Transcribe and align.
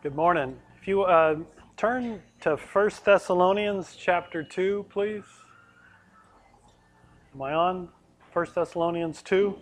Good 0.00 0.14
morning. 0.14 0.56
If 0.80 0.86
you 0.86 1.02
uh, 1.02 1.40
turn 1.76 2.22
to 2.42 2.54
1 2.54 2.90
Thessalonians 3.04 3.96
chapter 3.98 4.44
2, 4.44 4.86
please. 4.90 5.24
Am 7.34 7.42
I 7.42 7.52
on? 7.52 7.88
1 8.32 8.46
Thessalonians 8.54 9.22
2. 9.22 9.58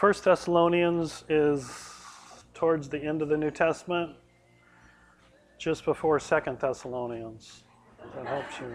1 0.00 0.14
Thessalonians 0.24 1.24
is 1.28 1.70
towards 2.54 2.88
the 2.88 2.98
end 2.98 3.20
of 3.20 3.28
the 3.28 3.36
New 3.36 3.50
Testament, 3.50 4.16
just 5.58 5.84
before 5.84 6.18
2 6.18 6.40
Thessalonians. 6.58 7.64
That 8.14 8.26
helps 8.26 8.58
you. 8.58 8.72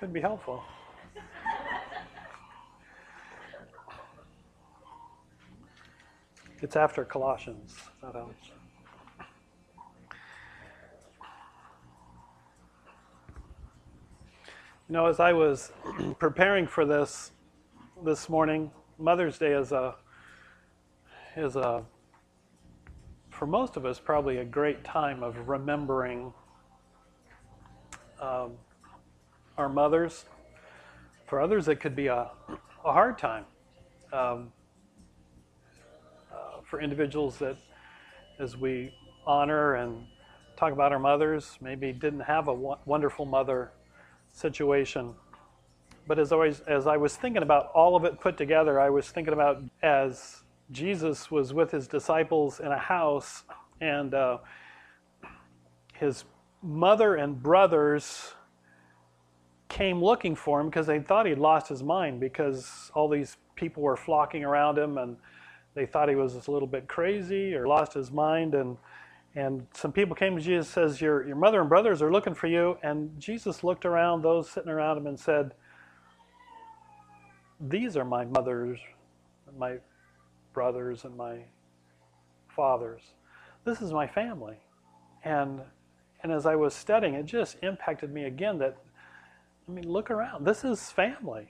Could 0.00 0.14
be 0.14 0.22
helpful. 0.22 0.62
It's 6.62 6.76
after 6.76 7.04
Colossians. 7.04 7.74
That 8.00 8.14
helps. 8.14 8.46
You 14.88 14.92
know, 14.94 15.06
as 15.06 15.18
I 15.18 15.32
was 15.32 15.72
preparing 16.20 16.68
for 16.68 16.84
this 16.84 17.32
this 18.04 18.28
morning, 18.28 18.70
Mother's 18.96 19.38
Day 19.38 19.54
is 19.54 19.72
a 19.72 19.96
is 21.36 21.56
a 21.56 21.82
for 23.30 23.46
most 23.46 23.76
of 23.76 23.84
us 23.84 23.98
probably 23.98 24.36
a 24.36 24.44
great 24.44 24.84
time 24.84 25.24
of 25.24 25.48
remembering 25.48 26.32
um, 28.20 28.52
our 29.58 29.68
mothers. 29.68 30.26
For 31.26 31.40
others, 31.40 31.66
it 31.66 31.80
could 31.80 31.96
be 31.96 32.06
a, 32.06 32.30
a 32.84 32.92
hard 32.92 33.18
time. 33.18 33.46
Um, 34.12 34.52
for 36.72 36.80
individuals 36.80 37.36
that, 37.36 37.58
as 38.38 38.56
we 38.56 38.94
honor 39.26 39.74
and 39.74 40.06
talk 40.56 40.72
about 40.72 40.90
our 40.90 40.98
mothers, 40.98 41.58
maybe 41.60 41.92
didn't 41.92 42.20
have 42.20 42.48
a 42.48 42.54
wonderful 42.86 43.26
mother 43.26 43.72
situation. 44.32 45.12
But 46.06 46.18
as 46.18 46.32
always, 46.32 46.60
as 46.60 46.86
I 46.86 46.96
was 46.96 47.14
thinking 47.14 47.42
about 47.42 47.72
all 47.74 47.94
of 47.94 48.06
it 48.06 48.18
put 48.18 48.38
together, 48.38 48.80
I 48.80 48.88
was 48.88 49.10
thinking 49.10 49.34
about 49.34 49.62
as 49.82 50.44
Jesus 50.70 51.30
was 51.30 51.52
with 51.52 51.70
his 51.70 51.86
disciples 51.86 52.58
in 52.58 52.68
a 52.68 52.78
house, 52.78 53.42
and 53.82 54.14
uh, 54.14 54.38
his 55.92 56.24
mother 56.62 57.16
and 57.16 57.42
brothers 57.42 58.32
came 59.68 60.02
looking 60.02 60.34
for 60.34 60.58
him 60.58 60.70
because 60.70 60.86
they 60.86 61.00
thought 61.00 61.26
he'd 61.26 61.36
lost 61.36 61.68
his 61.68 61.82
mind 61.82 62.18
because 62.18 62.90
all 62.94 63.10
these 63.10 63.36
people 63.56 63.82
were 63.82 63.94
flocking 63.94 64.42
around 64.42 64.78
him 64.78 64.96
and 64.96 65.18
they 65.74 65.86
thought 65.86 66.08
he 66.08 66.14
was 66.14 66.34
a 66.46 66.50
little 66.50 66.68
bit 66.68 66.88
crazy 66.88 67.54
or 67.54 67.66
lost 67.66 67.94
his 67.94 68.10
mind. 68.10 68.54
And 68.54 68.76
and 69.34 69.66
some 69.72 69.92
people 69.92 70.14
came 70.14 70.36
to 70.36 70.42
Jesus 70.42 70.68
says 70.68 71.00
your 71.00 71.26
your 71.26 71.36
mother 71.36 71.60
and 71.60 71.68
brothers 71.68 72.02
are 72.02 72.12
looking 72.12 72.34
for 72.34 72.46
you. 72.46 72.76
And 72.82 73.18
Jesus 73.18 73.64
looked 73.64 73.84
around 73.84 74.22
those 74.22 74.50
sitting 74.50 74.70
around 74.70 74.98
him 74.98 75.06
and 75.06 75.18
said 75.18 75.52
these 77.60 77.96
are 77.96 78.04
my 78.04 78.24
mothers 78.24 78.78
my 79.58 79.76
brothers 80.52 81.04
and 81.04 81.16
my 81.16 81.38
fathers. 82.48 83.02
This 83.64 83.80
is 83.80 83.92
my 83.92 84.06
family. 84.06 84.56
And 85.24 85.60
and 86.22 86.30
as 86.30 86.46
I 86.46 86.54
was 86.56 86.74
studying 86.74 87.14
it 87.14 87.24
just 87.24 87.56
impacted 87.62 88.12
me 88.12 88.24
again 88.24 88.58
that 88.58 88.76
I 89.68 89.72
mean 89.72 89.88
look 89.88 90.10
around. 90.10 90.44
This 90.46 90.64
is 90.64 90.90
family. 90.90 91.48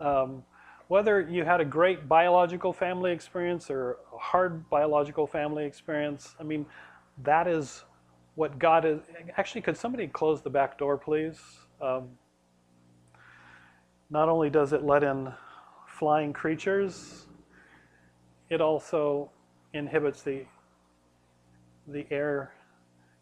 Um, 0.00 0.44
whether 0.88 1.20
you 1.20 1.44
had 1.44 1.60
a 1.60 1.64
great 1.64 2.08
biological 2.08 2.72
family 2.72 3.12
experience 3.12 3.70
or 3.70 3.98
a 4.14 4.18
hard 4.18 4.68
biological 4.70 5.26
family 5.26 5.64
experience, 5.64 6.34
I 6.40 6.42
mean, 6.42 6.66
that 7.22 7.46
is 7.46 7.84
what 8.34 8.58
God 8.58 8.84
is. 8.84 9.00
Actually, 9.36 9.60
could 9.60 9.76
somebody 9.76 10.06
close 10.06 10.42
the 10.42 10.50
back 10.50 10.78
door, 10.78 10.96
please? 10.96 11.38
Um, 11.80 12.08
not 14.10 14.28
only 14.28 14.48
does 14.48 14.72
it 14.72 14.82
let 14.82 15.02
in 15.02 15.32
flying 15.86 16.32
creatures, 16.32 17.26
it 18.48 18.60
also 18.60 19.30
inhibits 19.74 20.22
the 20.22 20.44
the 21.88 22.06
air 22.10 22.52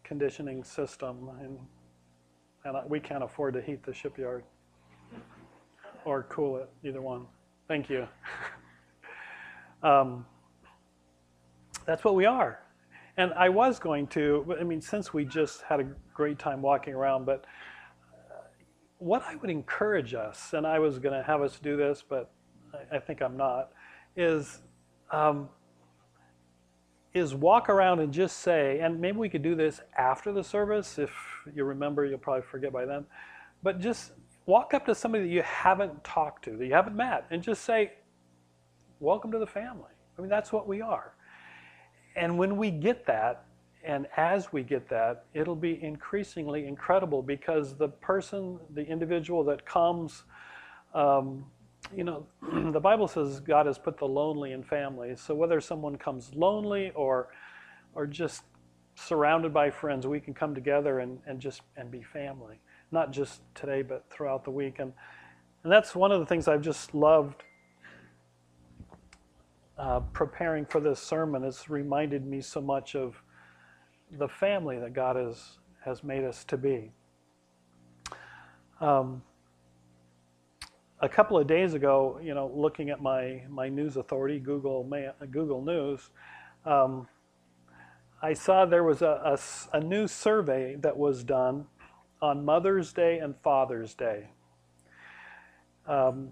conditioning 0.03 0.63
system, 0.63 1.29
and, 1.41 1.57
and 2.65 2.89
we 2.89 2.99
can't 2.99 3.23
afford 3.23 3.53
to 3.53 3.61
heat 3.61 3.81
the 3.83 3.93
shipyard 3.93 4.43
or 6.05 6.23
cool 6.23 6.57
it, 6.57 6.69
either 6.83 7.01
one. 7.01 7.25
Thank 7.67 7.89
you. 7.89 8.07
um, 9.83 10.25
that's 11.85 12.03
what 12.03 12.15
we 12.15 12.25
are. 12.25 12.59
And 13.17 13.33
I 13.33 13.49
was 13.49 13.79
going 13.79 14.07
to, 14.07 14.55
I 14.59 14.63
mean, 14.63 14.79
since 14.79 15.13
we 15.13 15.25
just 15.25 15.63
had 15.63 15.79
a 15.79 15.87
great 16.13 16.39
time 16.39 16.61
walking 16.61 16.93
around, 16.93 17.25
but 17.25 17.45
uh, 18.13 18.43
what 18.99 19.23
I 19.23 19.35
would 19.35 19.49
encourage 19.49 20.13
us, 20.13 20.53
and 20.53 20.65
I 20.65 20.79
was 20.79 20.99
going 20.99 21.13
to 21.13 21.25
have 21.25 21.41
us 21.41 21.59
do 21.59 21.75
this, 21.75 22.03
but 22.07 22.31
I, 22.73 22.97
I 22.97 22.99
think 22.99 23.21
I'm 23.21 23.35
not, 23.35 23.71
is 24.15 24.61
um, 25.11 25.49
is 27.13 27.33
walk 27.33 27.69
around 27.69 27.99
and 27.99 28.13
just 28.13 28.37
say, 28.39 28.79
and 28.79 28.99
maybe 28.99 29.17
we 29.17 29.29
could 29.29 29.41
do 29.41 29.55
this 29.55 29.81
after 29.97 30.31
the 30.31 30.43
service. 30.43 30.99
If 30.99 31.11
you 31.53 31.63
remember, 31.63 32.05
you'll 32.05 32.19
probably 32.19 32.43
forget 32.43 32.71
by 32.71 32.85
then. 32.85 33.05
But 33.63 33.79
just 33.79 34.11
walk 34.47 34.73
up 34.73 34.85
to 34.85 34.95
somebody 34.95 35.25
that 35.25 35.29
you 35.29 35.43
haven't 35.43 36.03
talked 36.03 36.45
to, 36.45 36.57
that 36.57 36.65
you 36.65 36.73
haven't 36.73 36.95
met, 36.95 37.27
and 37.29 37.43
just 37.43 37.63
say, 37.63 37.91
Welcome 38.99 39.31
to 39.31 39.37
the 39.37 39.45
family. 39.45 39.91
I 40.17 40.21
mean, 40.21 40.29
that's 40.29 40.51
what 40.51 40.67
we 40.67 40.81
are. 40.81 41.13
And 42.15 42.35
when 42.39 42.57
we 42.57 42.71
get 42.71 43.05
that, 43.05 43.45
and 43.83 44.07
as 44.17 44.51
we 44.51 44.63
get 44.63 44.89
that, 44.89 45.25
it'll 45.35 45.55
be 45.55 45.79
increasingly 45.83 46.65
incredible 46.65 47.21
because 47.21 47.75
the 47.75 47.89
person, 47.89 48.59
the 48.73 48.81
individual 48.81 49.43
that 49.43 49.67
comes, 49.67 50.23
um, 50.95 51.45
you 51.95 52.03
know, 52.03 52.25
the 52.71 52.79
Bible 52.79 53.07
says 53.07 53.39
God 53.39 53.67
has 53.67 53.77
put 53.77 53.99
the 53.99 54.07
lonely 54.07 54.53
in 54.53 54.63
families. 54.63 55.21
So 55.21 55.35
whether 55.35 55.61
someone 55.61 55.95
comes 55.95 56.33
lonely 56.33 56.91
or, 56.95 57.27
or 57.93 58.07
just 58.07 58.41
surrounded 58.95 59.53
by 59.53 59.69
friends, 59.69 60.07
we 60.07 60.19
can 60.19 60.33
come 60.33 60.55
together 60.55 60.99
and, 60.99 61.19
and 61.27 61.39
just 61.39 61.61
and 61.75 61.91
be 61.91 62.01
family 62.01 62.57
not 62.91 63.11
just 63.11 63.41
today, 63.55 63.81
but 63.81 64.05
throughout 64.09 64.43
the 64.43 64.51
week. 64.51 64.79
And, 64.79 64.93
and 65.63 65.71
that's 65.71 65.95
one 65.95 66.11
of 66.11 66.19
the 66.19 66.25
things 66.25 66.47
I've 66.47 66.61
just 66.61 66.93
loved 66.93 67.43
uh, 69.77 69.99
preparing 70.13 70.65
for 70.65 70.79
this 70.79 70.99
sermon. 70.99 71.43
It's 71.43 71.69
reminded 71.69 72.25
me 72.25 72.41
so 72.41 72.61
much 72.61 72.95
of 72.95 73.21
the 74.11 74.27
family 74.27 74.79
that 74.79 74.93
God 74.93 75.15
has, 75.15 75.57
has 75.83 76.03
made 76.03 76.23
us 76.23 76.43
to 76.45 76.57
be. 76.57 76.91
Um, 78.79 79.21
a 80.99 81.09
couple 81.09 81.37
of 81.37 81.45
days 81.45 81.73
ago, 81.73 82.19
you 82.23 82.33
know, 82.33 82.51
looking 82.53 82.89
at 82.89 83.01
my, 83.01 83.43
my 83.49 83.69
news 83.69 83.97
authority, 83.97 84.39
Google, 84.39 84.89
Google 85.31 85.61
News, 85.61 86.09
um, 86.65 87.07
I 88.21 88.33
saw 88.33 88.65
there 88.65 88.83
was 88.83 89.03
a, 89.03 89.37
a, 89.73 89.77
a 89.77 89.79
new 89.79 90.07
survey 90.07 90.75
that 90.77 90.97
was 90.97 91.23
done 91.23 91.65
on 92.21 92.43
Mother's 92.43 92.93
Day 92.93 93.19
and 93.19 93.35
Father's 93.35 93.93
Day. 93.93 94.29
Um, 95.87 96.31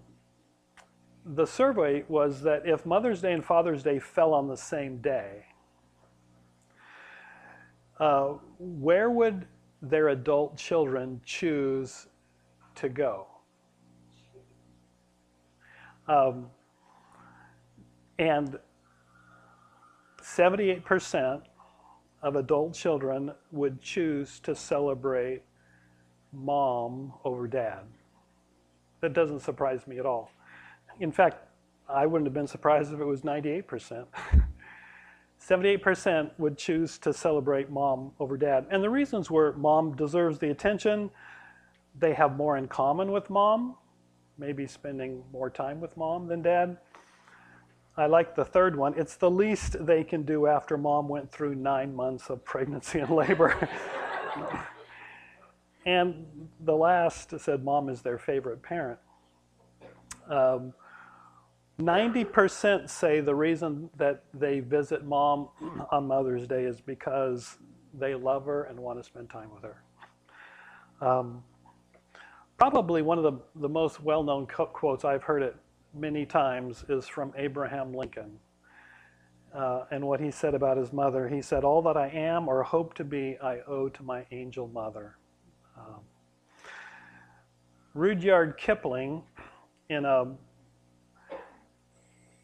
the 1.24 1.46
survey 1.46 2.04
was 2.08 2.42
that 2.42 2.66
if 2.66 2.86
Mother's 2.86 3.20
Day 3.20 3.32
and 3.32 3.44
Father's 3.44 3.82
Day 3.82 3.98
fell 3.98 4.32
on 4.32 4.48
the 4.48 4.56
same 4.56 4.98
day, 4.98 5.46
uh, 7.98 8.34
where 8.58 9.10
would 9.10 9.46
their 9.80 10.08
adult 10.08 10.56
children 10.56 11.20
choose 11.24 12.06
to 12.74 12.88
go? 12.88 13.26
Um, 16.08 16.50
and 18.18 18.58
78% 20.22 21.42
of 22.22 22.36
adult 22.36 22.74
children 22.74 23.32
would 23.50 23.80
choose 23.80 24.40
to 24.40 24.54
celebrate 24.54 25.42
mom 26.36 27.12
over 27.24 27.46
dad. 27.48 27.80
That 29.00 29.12
doesn't 29.12 29.40
surprise 29.40 29.86
me 29.86 29.98
at 29.98 30.06
all. 30.06 30.30
In 31.00 31.12
fact, 31.12 31.38
I 31.88 32.06
wouldn't 32.06 32.26
have 32.26 32.34
been 32.34 32.46
surprised 32.46 32.92
if 32.92 33.00
it 33.00 33.04
was 33.04 33.22
98%. 33.22 34.06
78% 35.40 36.30
would 36.38 36.58
choose 36.58 36.98
to 36.98 37.12
celebrate 37.12 37.70
mom 37.70 38.12
over 38.18 38.36
dad. 38.36 38.66
And 38.70 38.82
the 38.82 38.90
reasons 38.90 39.30
were 39.30 39.52
mom 39.54 39.94
deserves 39.94 40.38
the 40.38 40.50
attention, 40.50 41.10
they 41.98 42.12
have 42.12 42.36
more 42.36 42.58
in 42.58 42.68
common 42.68 43.10
with 43.10 43.30
mom, 43.30 43.76
maybe 44.36 44.66
spending 44.66 45.22
more 45.32 45.48
time 45.48 45.80
with 45.80 45.96
mom 45.96 46.26
than 46.26 46.42
dad. 46.42 46.76
I 47.96 48.06
like 48.06 48.34
the 48.34 48.44
third 48.44 48.76
one. 48.76 48.92
It's 48.98 49.16
the 49.16 49.30
least 49.30 49.86
they 49.86 50.04
can 50.04 50.24
do 50.24 50.46
after 50.46 50.76
mom 50.76 51.08
went 51.08 51.32
through 51.32 51.54
nine 51.54 51.96
months 51.96 52.28
of 52.28 52.44
pregnancy 52.44 52.98
and 52.98 53.10
labor. 53.10 53.68
And 55.86 56.26
the 56.60 56.74
last 56.74 57.38
said 57.38 57.64
mom 57.64 57.88
is 57.88 58.02
their 58.02 58.18
favorite 58.18 58.60
parent. 58.60 58.98
Um, 60.28 60.74
90% 61.80 62.90
say 62.90 63.20
the 63.20 63.34
reason 63.34 63.88
that 63.96 64.24
they 64.34 64.60
visit 64.60 65.04
mom 65.04 65.48
on 65.92 66.08
Mother's 66.08 66.48
Day 66.48 66.64
is 66.64 66.80
because 66.80 67.58
they 67.94 68.14
love 68.14 68.46
her 68.46 68.64
and 68.64 68.80
want 68.80 68.98
to 68.98 69.04
spend 69.04 69.30
time 69.30 69.50
with 69.54 69.62
her. 69.62 69.82
Um, 71.00 71.44
probably 72.58 73.02
one 73.02 73.18
of 73.18 73.24
the, 73.24 73.38
the 73.60 73.68
most 73.68 74.02
well 74.02 74.24
known 74.24 74.46
quotes, 74.46 75.04
I've 75.04 75.22
heard 75.22 75.42
it 75.42 75.54
many 75.94 76.26
times, 76.26 76.84
is 76.88 77.06
from 77.06 77.32
Abraham 77.36 77.92
Lincoln. 77.92 78.38
Uh, 79.54 79.84
and 79.90 80.04
what 80.04 80.18
he 80.18 80.30
said 80.30 80.54
about 80.54 80.76
his 80.76 80.92
mother, 80.92 81.28
he 81.28 81.40
said, 81.40 81.62
All 81.62 81.80
that 81.82 81.96
I 81.96 82.08
am 82.08 82.48
or 82.48 82.62
hope 82.62 82.94
to 82.94 83.04
be, 83.04 83.38
I 83.42 83.60
owe 83.68 83.88
to 83.88 84.02
my 84.02 84.26
angel 84.32 84.66
mother. 84.66 85.16
Rudyard 87.96 88.58
Kipling, 88.58 89.22
in 89.88 90.04
a 90.04 90.26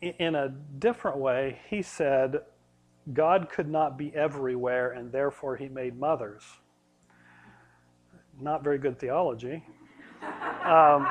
in 0.01 0.35
a 0.35 0.49
different 0.79 1.19
way, 1.19 1.61
he 1.69 1.81
said, 1.81 2.41
God 3.13 3.49
could 3.51 3.69
not 3.69 3.97
be 3.97 4.13
everywhere, 4.17 4.93
and 4.93 5.13
therefore 5.13 5.57
he 5.57 5.69
made 5.69 5.97
mothers. 5.99 6.43
Not 8.41 8.65
very 8.65 8.79
good 8.79 8.99
theology. 8.99 9.65
Um, 10.65 11.09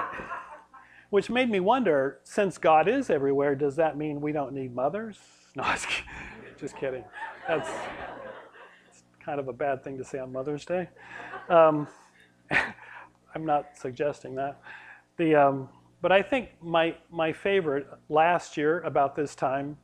which 1.10 1.30
made 1.30 1.50
me 1.50 1.60
wonder 1.60 2.20
since 2.24 2.58
God 2.58 2.88
is 2.88 3.10
everywhere, 3.10 3.54
does 3.54 3.76
that 3.76 3.98
mean 3.98 4.22
we 4.22 4.32
don't 4.32 4.54
need 4.54 4.74
mothers? 4.74 5.20
No, 5.58 5.66
just 6.58 6.78
kidding. 6.78 7.04
That's 7.46 7.70
kind 9.20 9.38
of 9.42 9.50
a 9.50 9.54
bad 9.54 9.84
thing 9.84 9.98
to 9.98 10.06
say 10.06 10.20
on 10.20 10.32
Mother's 10.32 10.64
Day. 10.64 10.88
Um, 11.50 11.90
I'm 13.34 13.46
not 13.46 13.78
suggesting 13.78 14.36
that. 14.36 14.60
The, 15.18 15.36
um, 15.36 15.70
but 16.02 16.12
I 16.12 16.22
think 16.22 16.50
my, 16.62 16.96
my 17.12 17.32
favorite 17.32 17.88
last 18.10 18.58
year 18.58 18.80
about 18.82 19.16
this 19.16 19.36
time, 19.36 19.78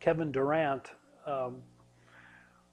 Kevin 0.00 0.30
Durant, 0.30 0.90
um, 1.26 1.62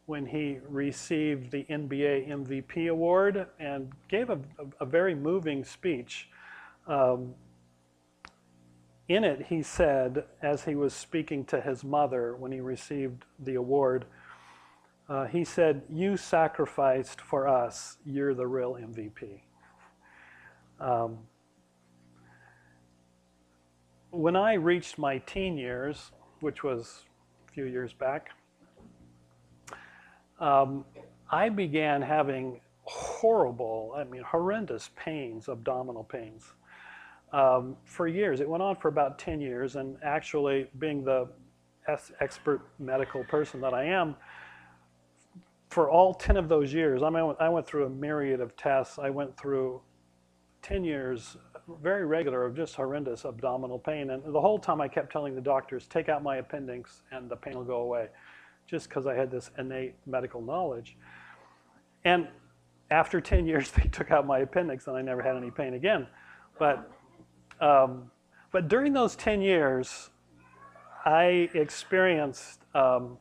when 0.05 0.25
he 0.25 0.57
received 0.67 1.51
the 1.51 1.63
NBA 1.69 2.29
MVP 2.29 2.89
award 2.89 3.47
and 3.59 3.91
gave 4.07 4.29
a, 4.29 4.39
a, 4.57 4.65
a 4.81 4.85
very 4.85 5.13
moving 5.13 5.63
speech. 5.63 6.29
Um, 6.87 7.35
in 9.07 9.23
it, 9.23 9.47
he 9.47 9.63
said, 9.63 10.25
as 10.41 10.63
he 10.63 10.75
was 10.75 10.93
speaking 10.93 11.45
to 11.45 11.61
his 11.61 11.83
mother 11.83 12.35
when 12.35 12.51
he 12.51 12.59
received 12.59 13.25
the 13.39 13.55
award, 13.55 14.05
uh, 15.09 15.25
he 15.25 15.43
said, 15.43 15.81
You 15.91 16.17
sacrificed 16.17 17.19
for 17.19 17.47
us, 17.47 17.97
you're 18.05 18.35
the 18.35 18.47
real 18.47 18.73
MVP. 18.75 19.41
Um, 20.79 21.17
when 24.11 24.35
I 24.35 24.53
reached 24.53 24.97
my 24.97 25.19
teen 25.19 25.57
years, 25.57 26.11
which 26.39 26.63
was 26.63 27.03
a 27.47 27.51
few 27.51 27.65
years 27.65 27.93
back, 27.93 28.29
um, 30.39 30.85
I 31.31 31.49
began 31.49 32.01
having 32.01 32.61
horrible, 32.83 33.93
I 33.95 34.03
mean, 34.05 34.23
horrendous 34.23 34.89
pains, 34.95 35.47
abdominal 35.47 36.03
pains, 36.03 36.45
um, 37.33 37.75
for 37.83 38.07
years. 38.07 38.39
It 38.39 38.49
went 38.49 38.63
on 38.63 38.75
for 38.77 38.87
about 38.87 39.19
10 39.19 39.41
years, 39.41 39.75
and 39.75 39.97
actually, 40.01 40.67
being 40.79 41.03
the 41.03 41.27
expert 42.19 42.61
medical 42.79 43.23
person 43.25 43.61
that 43.61 43.73
I 43.73 43.83
am, 43.83 44.15
for 45.69 45.89
all 45.89 46.13
10 46.15 46.37
of 46.37 46.49
those 46.49 46.73
years, 46.73 47.03
I, 47.03 47.09
mean, 47.09 47.35
I 47.39 47.49
went 47.49 47.67
through 47.67 47.85
a 47.85 47.89
myriad 47.89 48.41
of 48.41 48.55
tests. 48.55 48.97
I 48.97 49.11
went 49.11 49.37
through 49.37 49.81
10 50.61 50.83
years 50.83 51.37
very 51.81 52.05
regular 52.05 52.45
of 52.45 52.55
just 52.55 52.75
horrendous 52.75 53.25
abdominal 53.25 53.79
pain. 53.79 54.09
And 54.09 54.23
the 54.33 54.41
whole 54.41 54.59
time 54.59 54.81
I 54.81 54.87
kept 54.87 55.11
telling 55.11 55.35
the 55.35 55.41
doctors, 55.41 55.87
take 55.87 56.09
out 56.09 56.23
my 56.23 56.37
appendix 56.37 57.03
and 57.11 57.29
the 57.29 57.35
pain 57.35 57.55
will 57.55 57.63
go 57.63 57.81
away, 57.81 58.07
just 58.67 58.89
because 58.89 59.07
I 59.07 59.13
had 59.13 59.31
this 59.31 59.51
innate 59.57 59.95
medical 60.05 60.41
knowledge. 60.41 60.97
And 62.05 62.27
after 62.91 63.21
10 63.21 63.45
years, 63.45 63.71
they 63.77 63.87
took 63.89 64.11
out 64.11 64.25
my 64.25 64.39
appendix 64.39 64.87
and 64.87 64.97
I 64.97 65.01
never 65.01 65.21
had 65.21 65.35
any 65.35 65.51
pain 65.51 65.73
again. 65.73 66.07
But, 66.57 66.91
um, 67.61 68.11
but 68.51 68.67
during 68.67 68.93
those 68.93 69.15
10 69.15 69.41
years, 69.41 70.09
I 71.05 71.49
experienced 71.53 72.61
um, 72.75 73.17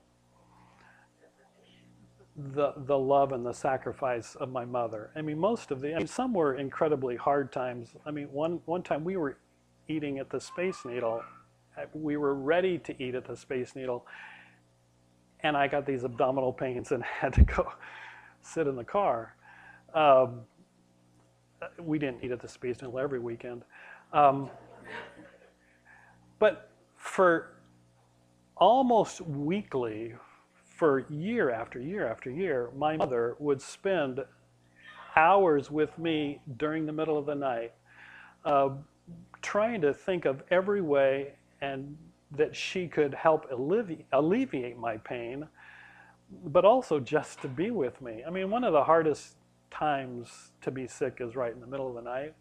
the, 2.39 2.73
the 2.77 2.97
love 2.97 3.33
and 3.33 3.45
the 3.45 3.53
sacrifice 3.53 4.37
of 4.37 4.51
my 4.51 4.65
mother. 4.65 5.11
I 5.17 5.23
mean, 5.23 5.39
most 5.39 5.71
of 5.73 5.81
the, 5.81 5.95
I 5.95 5.99
mean, 5.99 6.07
some 6.07 6.33
were 6.33 6.55
incredibly 6.55 7.17
hard 7.17 7.53
times. 7.53 7.91
I 8.07 8.13
mean, 8.13 8.29
one, 8.31 8.61
one 8.67 8.83
time 8.83 9.03
we 9.05 9.17
were 9.17 9.39
eating 9.89 10.19
at 10.19 10.31
the 10.31 10.41
Space 10.41 10.85
Needle. 10.85 11.23
We 11.93 12.17
were 12.17 12.35
ready 12.35 12.79
to 12.79 13.03
eat 13.03 13.15
at 13.17 13.27
the 13.27 13.37
Space 13.37 13.75
Needle. 13.75 14.07
And 15.41 15.57
I 15.57 15.67
got 15.67 15.85
these 15.85 16.05
abdominal 16.05 16.53
pains 16.53 16.93
and 16.93 17.03
had 17.21 17.33
to 17.35 17.43
go 17.43 17.73
sit 18.41 18.69
in 18.69 18.77
the 18.77 18.85
car. 18.85 19.35
Um, 19.95 20.43
we 21.79 21.99
didn't 21.99 22.23
eat 22.23 22.31
at 22.31 22.41
the 22.41 22.49
Space 22.49 22.81
Needle 22.81 23.01
every 23.01 23.19
weekend. 23.19 23.63
Um, 24.13 24.49
but 26.39 26.71
for 26.97 27.57
almost 28.57 29.21
weekly, 29.23 30.15
for 30.79 31.05
year 31.11 31.51
after 31.51 31.81
year 31.81 32.07
after 32.07 32.31
year, 32.31 32.71
my 32.77 32.97
mother 32.97 33.35
would 33.41 33.61
spend 33.61 34.25
hours 35.17 35.73
with 35.73 35.99
me 35.99 36.41
during 36.57 36.87
the 36.87 36.93
middle 36.93 37.19
of 37.19 37.27
the 37.27 37.35
night, 37.35 37.73
uh, 38.45 38.69
trying 39.43 39.81
to 39.81 39.93
think 39.93 40.25
of 40.25 40.41
every 40.53 40.81
way 40.81 41.33
and 41.61 41.97
that 42.31 42.55
she 42.55 42.87
could 42.87 43.13
help 43.13 43.51
alleviate, 43.51 44.07
alleviate 44.13 44.79
my 44.79 44.97
pain, 44.99 45.49
but 46.45 46.65
also 46.65 47.01
just 47.01 47.43
to 47.43 47.49
be 47.49 47.73
with 47.73 48.01
me. 48.01 48.23
I 48.25 48.31
mean, 48.31 48.49
one 48.49 48.63
of 48.63 48.73
the 48.73 48.85
hardest 48.85 49.35
times 49.73 50.53
to 50.61 50.71
be 50.71 50.87
sick 50.87 51.17
is 51.19 51.35
right 51.35 51.53
in 51.53 51.61
the 51.61 51.67
middle 51.67 51.89
of 51.89 51.95
the 51.97 52.09
night. 52.09 52.35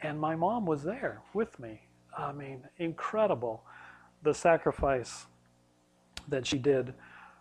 And 0.00 0.18
my 0.18 0.34
mom 0.34 0.64
was 0.64 0.82
there 0.82 1.20
with 1.34 1.60
me. 1.60 1.82
I 2.16 2.32
mean, 2.32 2.62
incredible 2.78 3.64
the 4.22 4.32
sacrifice 4.32 5.26
that 6.28 6.46
she 6.46 6.58
did 6.58 6.94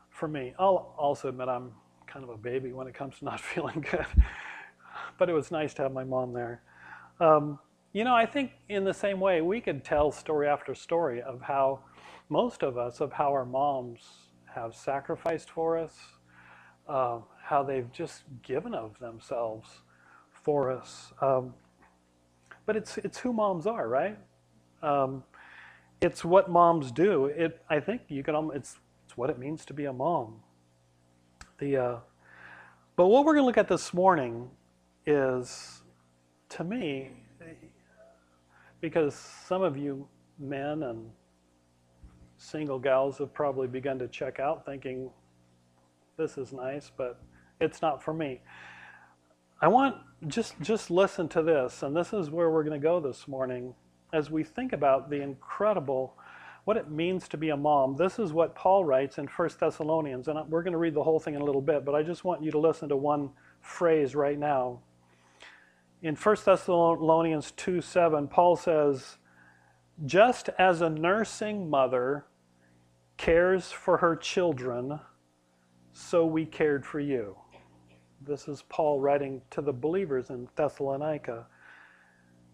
for 0.10 0.28
me. 0.28 0.54
I'll 0.60 0.94
also 0.98 1.30
admit 1.30 1.48
I'm 1.48 1.72
kind 2.08 2.24
of 2.24 2.30
a 2.30 2.38
baby 2.38 2.74
when 2.74 2.88
it 2.88 2.94
comes 2.94 3.20
to 3.20 3.26
not 3.32 3.40
feeling 3.40 3.86
good. 3.90 4.06
but 5.18 5.30
it 5.30 5.34
was 5.34 5.52
nice 5.52 5.74
to 5.76 5.84
have 5.84 5.94
my 5.94 6.04
mom 6.04 6.34
there. 6.34 6.62
Um, 7.20 7.60
you 7.94 8.04
know, 8.04 8.16
I 8.16 8.26
think 8.26 8.52
in 8.70 8.84
the 8.84 8.94
same 8.94 9.20
way, 9.20 9.42
we 9.42 9.60
could 9.60 9.84
tell 9.84 10.12
story 10.12 10.48
after 10.48 10.74
story 10.74 11.22
of 11.22 11.42
how 11.42 11.80
most 12.30 12.64
of 12.64 12.78
us, 12.78 13.02
of 13.02 13.12
how 13.12 13.32
our 13.32 13.46
moms 13.46 14.02
have 14.54 14.76
sacrificed 14.76 15.50
for 15.50 15.78
us, 15.78 15.98
uh, 16.88 17.20
how 17.44 17.64
they've 17.64 17.92
just 17.92 18.24
given 18.44 18.74
of 18.74 18.98
themselves 19.00 19.70
for 20.32 20.72
us. 20.72 21.12
Um, 21.22 21.54
but 22.66 22.76
it's, 22.76 22.98
it's 23.00 23.18
who 23.18 23.34
moms 23.34 23.68
are, 23.68 23.88
right? 23.88 24.18
Um, 24.82 25.24
it's 26.02 26.26
what 26.26 26.50
moms 26.50 26.92
do. 26.92 27.26
It, 27.26 27.62
I 27.70 27.80
think 27.80 28.02
you 28.10 28.24
can, 28.24 28.50
it's 28.54 28.78
it's 29.06 29.18
what 29.18 29.30
it 29.30 29.38
means 29.38 29.66
to 29.66 29.74
be 29.74 29.86
a 29.86 29.94
mom. 29.94 30.36
The, 31.60 31.78
uh, 31.78 31.98
but 32.96 33.08
what 33.08 33.26
we're 33.26 33.34
going 33.34 33.44
to 33.44 33.48
look 33.48 33.58
at 33.58 33.68
this 33.68 33.94
morning 33.94 34.50
is, 35.06 35.82
to 36.50 36.64
me, 36.64 37.12
because 38.80 39.14
some 39.14 39.62
of 39.62 39.78
you 39.78 40.08
men 40.40 40.84
and 40.84 41.10
single 42.38 42.80
gals 42.80 43.18
have 43.18 43.34
probably 43.34 43.68
begun 43.68 44.00
to 44.00 44.08
check 44.08 44.40
out 44.40 44.66
thinking, 44.66 45.10
this 46.18 46.38
is 46.38 46.54
nice, 46.54 46.90
but 46.96 47.22
it's 47.60 47.82
not 47.82 48.02
for 48.02 48.14
me. 48.14 48.42
I 49.62 49.68
want 49.68 49.98
just 50.28 50.56
just 50.62 50.90
listen 50.90 51.28
to 51.30 51.44
this, 51.44 51.84
and 51.84 51.96
this 51.96 52.14
is 52.14 52.30
where 52.30 52.50
we're 52.50 52.64
going 52.64 52.80
to 52.80 52.84
go 52.84 53.00
this 53.00 53.28
morning 53.28 53.76
as 54.14 54.30
we 54.30 54.44
think 54.44 54.74
about 54.74 55.10
the 55.10 55.22
incredible 55.22 56.16
what 56.64 56.78
it 56.78 56.92
means 56.92 57.28
to 57.28 57.38
be 57.38 57.50
a 57.50 57.58
mom. 57.58 57.96
This 57.96 58.20
is 58.20 58.34
what 58.34 58.54
Paul 58.54 58.86
writes 58.86 59.18
in 59.18 59.26
1 59.26 59.50
Thessalonians, 59.60 60.28
and 60.28 60.40
we're 60.50 60.62
going 60.62 60.74
to 60.74 60.78
read 60.78 60.94
the 60.94 61.04
whole 61.04 61.20
thing 61.20 61.34
in 61.34 61.42
a 61.42 61.46
little 61.46 61.62
bit, 61.62 61.86
but 61.86 61.96
I 61.96 62.04
just 62.04 62.24
want 62.24 62.44
you 62.44 62.52
to 62.52 62.60
listen 62.60 62.90
to 62.90 62.96
one 62.96 63.32
phrase 63.62 64.14
right 64.14 64.38
now. 64.38 64.80
In 66.04 66.16
1 66.16 66.36
Thessalonians 66.46 67.52
2 67.52 67.82
7, 67.82 68.28
Paul 68.28 68.56
says, 68.56 69.18
Just 70.06 70.50
as 70.60 70.82
a 70.82 70.90
nursing 70.90 71.70
mother 71.70 72.26
cares 73.18 73.72
for 73.72 73.98
her 73.98 74.16
children, 74.16 75.00
so 75.94 76.26
we 76.26 76.46
cared 76.46 76.86
for 76.86 77.00
you. 77.00 77.36
This 78.22 78.48
is 78.48 78.64
Paul 78.70 79.00
writing 79.00 79.42
to 79.52 79.62
the 79.62 79.74
believers 79.74 80.30
in 80.30 80.48
Thessalonica. 80.56 81.48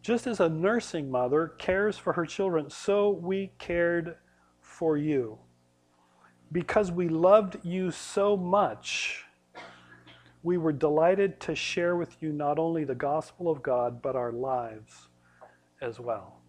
Just 0.08 0.26
as 0.26 0.40
a 0.40 0.48
nursing 0.48 1.12
mother 1.12 1.50
cares 1.58 1.98
for 1.98 2.14
her 2.14 2.26
children, 2.26 2.70
so 2.70 3.10
we 3.10 3.52
cared 3.60 4.16
for 4.62 4.96
you. 4.96 5.38
Because 6.54 6.94
we 6.94 7.10
loved 7.10 7.58
you 7.62 7.92
so 7.92 8.38
much, 8.38 9.26
we 10.44 10.58
were 10.58 10.72
delighted 10.72 11.42
to 11.42 11.56
share 11.56 11.98
with 11.98 12.24
you 12.24 12.32
not 12.32 12.58
only 12.58 12.86
the 12.86 12.96
gospel 12.96 13.50
of 13.50 13.62
God, 13.62 14.02
but 14.02 14.16
our 14.16 14.32
lives 14.32 15.10
as 15.82 16.00
well. 16.00 16.40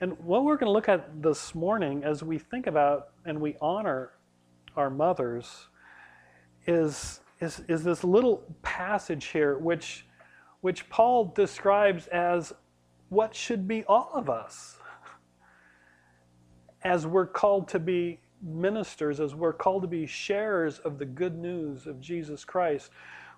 And 0.00 0.16
what 0.20 0.44
we're 0.44 0.56
going 0.56 0.68
to 0.68 0.72
look 0.72 0.88
at 0.88 1.24
this 1.24 1.56
morning 1.56 2.04
as 2.04 2.22
we 2.22 2.38
think 2.38 2.68
about 2.68 3.08
and 3.24 3.40
we 3.40 3.56
honor 3.60 4.12
our 4.76 4.90
mothers 4.90 5.66
is, 6.68 7.18
is, 7.40 7.64
is 7.66 7.82
this 7.82 8.04
little 8.04 8.44
passage 8.62 9.24
here 9.24 9.58
which, 9.58 10.06
which 10.64 10.88
Paul 10.88 11.26
describes 11.26 12.06
as 12.06 12.54
what 13.10 13.34
should 13.34 13.68
be 13.68 13.84
all 13.84 14.10
of 14.14 14.30
us 14.30 14.78
as 16.82 17.06
we're 17.06 17.26
called 17.26 17.68
to 17.68 17.78
be 17.78 18.18
ministers, 18.40 19.20
as 19.20 19.34
we're 19.34 19.52
called 19.52 19.82
to 19.82 19.88
be 19.88 20.06
sharers 20.06 20.78
of 20.78 20.98
the 20.98 21.04
good 21.04 21.36
news 21.36 21.86
of 21.86 22.00
Jesus 22.00 22.46
Christ. 22.46 22.90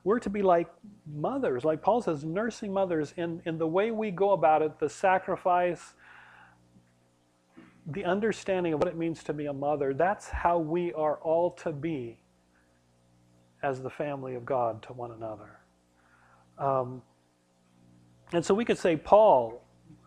We're 0.04 0.21
to 0.21 0.30
be 0.30 0.40
like 0.40 0.68
mothers, 1.16 1.64
like 1.64 1.83
Paul 1.83 2.00
says, 2.00 2.25
nursing 2.25 2.73
mothers 2.73 3.12
in, 3.16 3.42
in 3.45 3.59
the 3.59 3.66
way 3.66 3.90
we 3.90 4.12
go 4.12 4.30
about 4.30 4.62
it, 4.62 4.78
the 4.78 4.88
sacrifice, 4.88 5.95
the 7.88 8.04
understanding 8.04 8.73
of 8.73 8.78
what 8.78 8.87
it 8.87 8.97
means 8.97 9.25
to 9.25 9.33
be 9.33 9.47
a 9.47 9.52
mother. 9.52 9.95
That's 9.95 10.28
how 10.28 10.61
we 10.61 10.92
are 10.92 11.16
all 11.16 11.50
to 11.64 11.73
be 11.73 12.21
as 13.64 13.83
the 13.83 13.90
family 13.90 14.37
of 14.37 14.45
God 14.45 14.80
to 14.83 14.92
one 14.92 15.11
another. 15.11 15.59
Um, 16.56 17.02
and 18.33 18.45
so 18.45 18.54
we 18.54 18.64
could 18.64 18.78
say 18.78 18.97
Paul, 18.97 19.62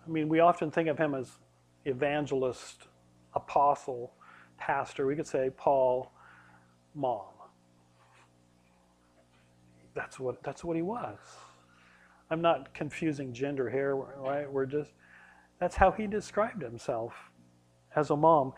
I 0.05 0.09
mean, 0.09 0.29
we 0.29 0.39
often 0.39 0.71
think 0.71 0.89
of 0.89 0.97
him 0.97 1.13
as 1.13 1.37
evangelist, 1.85 2.87
apostle, 3.33 4.13
pastor. 4.57 5.05
We 5.05 5.15
could 5.15 5.27
say 5.27 5.49
Paul, 5.55 6.11
mom. 6.95 7.25
That's 9.95 10.19
what, 10.19 10.43
that's 10.43 10.63
what 10.63 10.75
he 10.75 10.81
was. 10.81 11.17
I'm 12.29 12.41
not 12.41 12.73
confusing 12.73 13.33
gender 13.33 13.69
here, 13.69 13.95
right? 13.95 14.51
We're 14.51 14.65
just, 14.65 14.91
that's 15.59 15.75
how 15.75 15.91
he 15.91 16.07
described 16.07 16.61
himself 16.61 17.13
as 17.95 18.11
a 18.11 18.15
mom. 18.15 18.53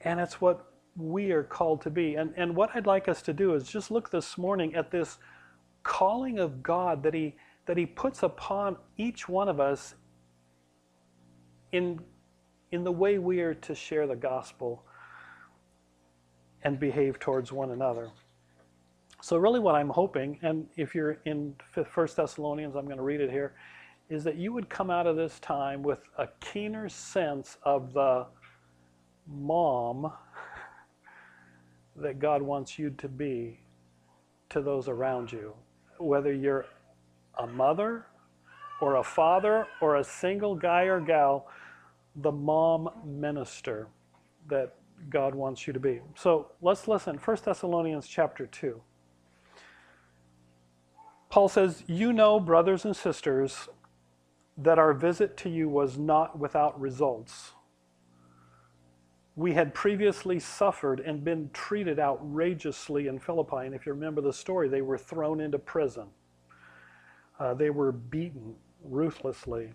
And 0.00 0.18
it's 0.18 0.40
what 0.40 0.72
we 0.96 1.30
are 1.32 1.42
called 1.42 1.82
to 1.82 1.90
be. 1.90 2.14
And, 2.14 2.32
and 2.36 2.56
what 2.56 2.70
I'd 2.74 2.86
like 2.86 3.08
us 3.08 3.20
to 3.22 3.32
do 3.32 3.54
is 3.54 3.68
just 3.68 3.90
look 3.90 4.10
this 4.10 4.38
morning 4.38 4.74
at 4.74 4.90
this 4.90 5.18
calling 5.82 6.38
of 6.38 6.62
God 6.62 7.02
that 7.02 7.14
he, 7.14 7.36
that 7.66 7.76
he 7.76 7.84
puts 7.84 8.22
upon 8.22 8.76
each 8.96 9.28
one 9.28 9.48
of 9.48 9.60
us 9.60 9.94
in, 11.72 12.00
in 12.70 12.84
the 12.84 12.92
way 12.92 13.18
we 13.18 13.40
are 13.40 13.54
to 13.54 13.74
share 13.74 14.06
the 14.06 14.16
gospel 14.16 14.84
and 16.62 16.80
behave 16.80 17.18
towards 17.18 17.52
one 17.52 17.72
another. 17.72 18.10
So, 19.20 19.36
really, 19.36 19.60
what 19.60 19.74
I'm 19.74 19.88
hoping, 19.88 20.38
and 20.42 20.68
if 20.76 20.94
you're 20.94 21.18
in 21.24 21.54
First 21.90 22.16
Thessalonians, 22.16 22.76
I'm 22.76 22.84
going 22.84 22.98
to 22.98 23.02
read 23.02 23.20
it 23.20 23.30
here, 23.30 23.54
is 24.08 24.22
that 24.24 24.36
you 24.36 24.52
would 24.52 24.68
come 24.68 24.90
out 24.90 25.06
of 25.06 25.16
this 25.16 25.40
time 25.40 25.82
with 25.82 26.00
a 26.18 26.28
keener 26.40 26.88
sense 26.88 27.56
of 27.64 27.92
the 27.92 28.26
mom 29.26 30.12
that 31.96 32.18
God 32.18 32.42
wants 32.42 32.78
you 32.78 32.90
to 32.90 33.08
be 33.08 33.58
to 34.50 34.60
those 34.60 34.86
around 34.88 35.32
you. 35.32 35.54
Whether 35.98 36.32
you're 36.32 36.66
a 37.38 37.46
mother 37.46 38.06
or 38.80 38.96
a 38.96 39.04
father 39.04 39.66
or 39.80 39.96
a 39.96 40.04
single 40.04 40.54
guy 40.54 40.82
or 40.84 41.00
gal, 41.00 41.48
the 42.16 42.32
mom 42.32 42.88
minister 43.04 43.88
that 44.48 44.74
God 45.10 45.34
wants 45.34 45.66
you 45.66 45.72
to 45.72 45.80
be. 45.80 46.00
So 46.14 46.52
let's 46.62 46.88
listen. 46.88 47.18
1 47.18 47.36
Thessalonians 47.44 48.06
chapter 48.06 48.46
2. 48.46 48.80
Paul 51.28 51.48
says, 51.48 51.82
You 51.86 52.12
know, 52.12 52.40
brothers 52.40 52.84
and 52.84 52.96
sisters, 52.96 53.68
that 54.56 54.78
our 54.78 54.94
visit 54.94 55.36
to 55.38 55.50
you 55.50 55.68
was 55.68 55.98
not 55.98 56.38
without 56.38 56.80
results 56.80 57.52
we 59.36 59.52
had 59.52 59.74
previously 59.74 60.40
suffered 60.40 61.00
and 61.00 61.22
been 61.22 61.50
treated 61.52 61.98
outrageously 62.00 63.06
in 63.06 63.18
Philippi. 63.18 63.66
And 63.66 63.74
if 63.74 63.84
you 63.84 63.92
remember 63.92 64.22
the 64.22 64.32
story, 64.32 64.68
they 64.68 64.80
were 64.80 64.96
thrown 64.96 65.40
into 65.40 65.58
prison. 65.58 66.06
Uh, 67.38 67.54
they 67.54 67.70
were 67.70 67.92
beaten 67.92 68.54
ruthlessly. 68.82 69.72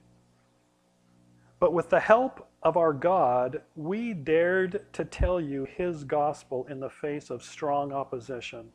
But 1.60 1.74
with 1.74 1.90
the 1.90 2.00
help 2.00 2.50
of 2.64 2.76
our 2.76 2.94
God, 2.94 3.62
we 3.76 4.14
dared 4.14 4.86
to 4.94 5.06
tell 5.06 5.40
you 5.40 5.66
his 5.66 6.04
gospel 6.04 6.66
in 6.70 6.80
the 6.80 6.90
face 6.90 7.30
of 7.30 7.44
strong 7.44 7.92
opposition. 7.92 8.72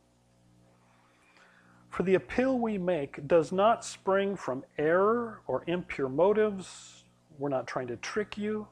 For 1.90 2.02
the 2.02 2.14
appeal 2.14 2.58
we 2.58 2.78
make 2.78 3.26
does 3.26 3.52
not 3.52 3.84
spring 3.84 4.36
from 4.36 4.64
error 4.76 5.40
or 5.46 5.64
impure 5.66 6.08
motives. 6.08 7.04
We're 7.38 7.48
not 7.48 7.66
trying 7.66 7.86
to 7.88 7.96
trick 7.96 8.36
you. 8.36 8.68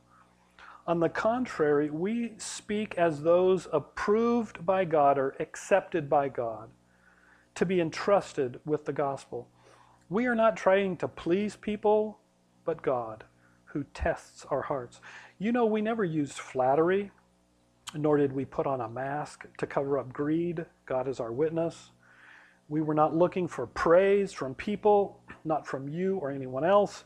On 0.86 1.00
the 1.00 1.08
contrary, 1.08 1.88
we 1.88 2.34
speak 2.36 2.96
as 2.98 3.22
those 3.22 3.66
approved 3.72 4.66
by 4.66 4.84
God 4.84 5.16
or 5.16 5.34
accepted 5.40 6.10
by 6.10 6.28
God 6.28 6.68
to 7.54 7.64
be 7.64 7.80
entrusted 7.80 8.60
with 8.66 8.84
the 8.84 8.92
gospel. 8.92 9.48
We 10.14 10.26
are 10.26 10.36
not 10.36 10.56
trying 10.56 10.96
to 10.98 11.08
please 11.08 11.56
people, 11.56 12.20
but 12.64 12.82
God, 12.82 13.24
who 13.64 13.82
tests 13.94 14.46
our 14.48 14.62
hearts. 14.62 15.00
You 15.40 15.50
know, 15.50 15.66
we 15.66 15.82
never 15.82 16.04
used 16.04 16.34
flattery, 16.34 17.10
nor 17.96 18.16
did 18.16 18.32
we 18.32 18.44
put 18.44 18.64
on 18.64 18.80
a 18.80 18.88
mask 18.88 19.46
to 19.58 19.66
cover 19.66 19.98
up 19.98 20.12
greed. 20.12 20.66
God 20.86 21.08
is 21.08 21.18
our 21.18 21.32
witness. 21.32 21.90
We 22.68 22.80
were 22.80 22.94
not 22.94 23.16
looking 23.16 23.48
for 23.48 23.66
praise 23.66 24.32
from 24.32 24.54
people, 24.54 25.20
not 25.44 25.66
from 25.66 25.88
you 25.88 26.18
or 26.18 26.30
anyone 26.30 26.64
else 26.64 27.02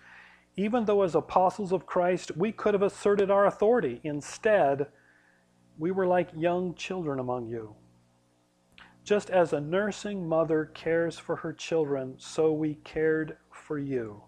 even 0.58 0.84
though 0.84 1.02
as 1.02 1.14
apostles 1.14 1.70
of 1.70 1.86
Christ 1.86 2.36
we 2.36 2.50
could 2.50 2.74
have 2.74 2.82
asserted 2.82 3.30
our 3.30 3.46
authority, 3.46 4.00
instead, 4.02 4.88
we 5.78 5.92
were 5.92 6.06
like 6.06 6.30
young 6.36 6.74
children 6.74 7.20
among 7.20 7.46
you. 7.46 7.76
Just 9.08 9.30
as 9.30 9.54
a 9.54 9.60
nursing 9.62 10.28
mother 10.28 10.66
cares 10.74 11.18
for 11.18 11.34
her 11.36 11.54
children, 11.54 12.16
so 12.18 12.52
we 12.52 12.74
cared 12.84 13.38
for 13.50 13.78
you. 13.78 14.22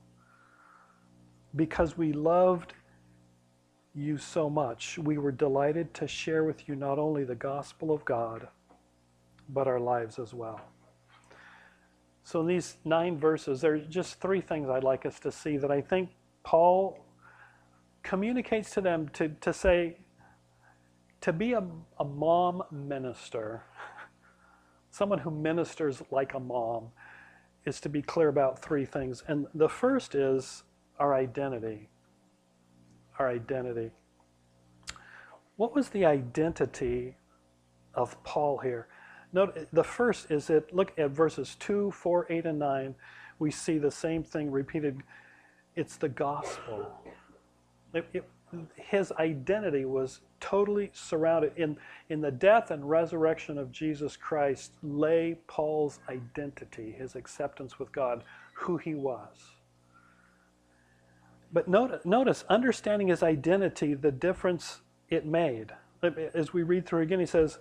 Because 1.55 1.99
we 1.99 2.15
loved 2.15 2.73
you 3.95 4.17
so 4.17 4.49
much, 4.49 4.97
we 4.97 5.19
were 5.19 5.33
delighted 5.33 5.93
to 5.93 6.09
share 6.09 6.45
with 6.45 6.67
you 6.67 6.77
not 6.77 6.99
only 6.99 7.25
the 7.25 7.35
gospel 7.35 7.93
of 7.93 8.07
God, 8.07 8.49
but 9.51 9.69
our 9.69 9.79
lives 9.79 10.19
as 10.19 10.33
well. 10.33 10.63
So, 12.25 12.41
in 12.41 12.47
these 12.47 12.79
nine 12.83 13.19
verses, 13.19 13.61
there 13.61 13.75
are 13.75 13.79
just 13.81 14.19
three 14.19 14.41
things 14.41 14.71
I'd 14.71 14.83
like 14.83 15.05
us 15.05 15.21
to 15.21 15.31
see 15.31 15.59
that 15.59 15.71
I 15.71 15.83
think 15.83 16.09
Paul 16.43 17.05
communicates 18.03 18.71
to 18.71 18.81
them 18.81 19.11
to, 19.11 19.29
to 19.29 19.53
say, 19.53 19.99
to 21.21 21.35
be 21.35 21.53
a, 21.53 21.63
a 21.99 22.05
mom 22.05 22.63
minister, 22.71 23.65
someone 24.91 25.19
who 25.19 25.31
ministers 25.31 26.03
like 26.11 26.35
a 26.35 26.41
mom, 26.41 26.89
is 27.65 27.81
to 27.81 27.89
be 27.89 28.03
clear 28.03 28.29
about 28.29 28.63
three 28.63 28.85
things. 28.85 29.23
And 29.29 29.47
the 29.55 29.69
first 29.69 30.15
is 30.15 30.63
our 30.99 31.15
identity. 31.15 31.89
Our 33.19 33.29
identity. 33.29 33.91
What 35.57 35.75
was 35.75 35.91
the 35.91 36.07
identity 36.07 37.17
of 37.95 38.23
Paul 38.25 38.59
here? 38.59 38.89
Note 39.33 39.69
the 39.73 39.85
first 39.85 40.31
is 40.31 40.47
that 40.49 40.75
look 40.75 40.99
at 40.99 41.11
verses 41.11 41.57
2, 41.61 41.91
4, 41.91 42.27
8, 42.31 42.47
and 42.47 42.59
9. 42.59 42.95
We 43.39 43.51
see 43.51 43.79
the 43.79 43.91
same 43.91 44.25
thing 44.25 44.51
repeated 44.51 45.03
it's 45.77 45.97
the 45.97 46.09
gospel. 46.09 46.91
It, 47.95 48.07
it, 48.13 48.25
his 48.77 49.13
identity 49.13 49.85
was 49.85 50.21
totally 50.41 50.91
surrounded. 50.93 51.53
In, 51.57 51.77
in 52.09 52.21
the 52.21 52.31
death 52.31 52.71
and 52.71 52.89
resurrection 52.89 53.59
of 53.59 53.71
Jesus 53.71 54.17
Christ 54.17 54.73
lay 54.83 55.39
Paul's 55.47 56.01
identity, 56.09 56.95
his 56.97 57.15
acceptance 57.15 57.79
with 57.79 57.93
God, 57.93 58.25
who 58.55 58.77
he 58.77 58.95
was. 58.95 59.37
But 61.53 61.69
notice, 61.69 62.05
notice, 62.05 62.45
understanding 62.49 63.09
his 63.09 63.23
identity, 63.23 63.95
the 63.95 64.13
difference 64.13 64.81
it 65.09 65.27
made. 65.27 65.73
As 66.35 66.53
we 66.53 66.63
read 66.63 66.87
through 66.87 67.03
again, 67.03 67.21
he 67.21 67.27
says, 67.27 67.59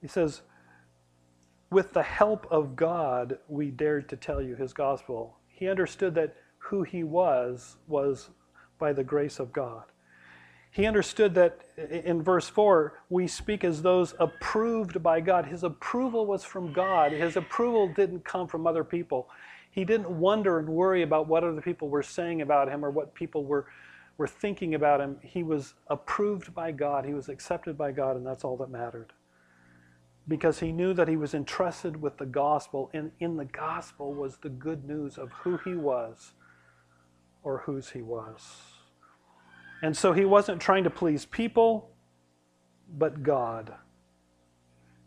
he 0.00 0.08
says, 0.08 0.42
with 1.70 1.92
the 1.92 2.02
help 2.02 2.46
of 2.50 2.76
God, 2.76 3.38
we 3.48 3.70
dared 3.70 4.08
to 4.10 4.16
tell 4.16 4.42
you 4.42 4.56
his 4.56 4.72
gospel. 4.72 5.36
He 5.46 5.68
understood 5.68 6.14
that 6.16 6.36
who 6.58 6.82
he 6.82 7.02
was 7.02 7.76
was 7.86 8.30
by 8.78 8.92
the 8.92 9.04
grace 9.04 9.38
of 9.38 9.52
God. 9.52 9.84
He 10.72 10.86
understood 10.86 11.34
that 11.34 11.60
in 11.76 12.22
verse 12.22 12.48
4, 12.48 12.98
we 13.10 13.26
speak 13.26 13.62
as 13.62 13.82
those 13.82 14.14
approved 14.18 15.02
by 15.02 15.20
God. 15.20 15.44
His 15.44 15.64
approval 15.64 16.24
was 16.24 16.44
from 16.44 16.72
God. 16.72 17.12
His 17.12 17.36
approval 17.36 17.88
didn't 17.88 18.24
come 18.24 18.48
from 18.48 18.66
other 18.66 18.82
people. 18.82 19.28
He 19.70 19.84
didn't 19.84 20.10
wonder 20.10 20.58
and 20.58 20.68
worry 20.68 21.02
about 21.02 21.28
what 21.28 21.44
other 21.44 21.60
people 21.60 21.90
were 21.90 22.02
saying 22.02 22.40
about 22.40 22.68
him 22.68 22.84
or 22.84 22.90
what 22.90 23.14
people 23.14 23.44
were, 23.44 23.66
were 24.16 24.26
thinking 24.26 24.74
about 24.74 25.00
him. 25.00 25.18
He 25.22 25.42
was 25.42 25.74
approved 25.88 26.54
by 26.54 26.72
God. 26.72 27.04
He 27.04 27.12
was 27.12 27.28
accepted 27.28 27.76
by 27.76 27.92
God, 27.92 28.16
and 28.16 28.26
that's 28.26 28.42
all 28.42 28.56
that 28.56 28.70
mattered 28.70 29.12
because 30.28 30.60
he 30.60 30.72
knew 30.72 30.94
that 30.94 31.08
he 31.08 31.16
was 31.16 31.34
entrusted 31.34 32.00
with 32.00 32.16
the 32.16 32.26
gospel, 32.26 32.90
and 32.94 33.10
in 33.18 33.36
the 33.36 33.44
gospel 33.44 34.14
was 34.14 34.36
the 34.38 34.48
good 34.48 34.84
news 34.84 35.18
of 35.18 35.32
who 35.32 35.58
he 35.64 35.74
was 35.74 36.32
or 37.42 37.58
whose 37.58 37.90
he 37.90 38.02
was. 38.02 38.71
And 39.82 39.96
so 39.96 40.12
he 40.12 40.24
wasn't 40.24 40.62
trying 40.62 40.84
to 40.84 40.90
please 40.90 41.26
people, 41.26 41.90
but 42.96 43.22
God. 43.22 43.74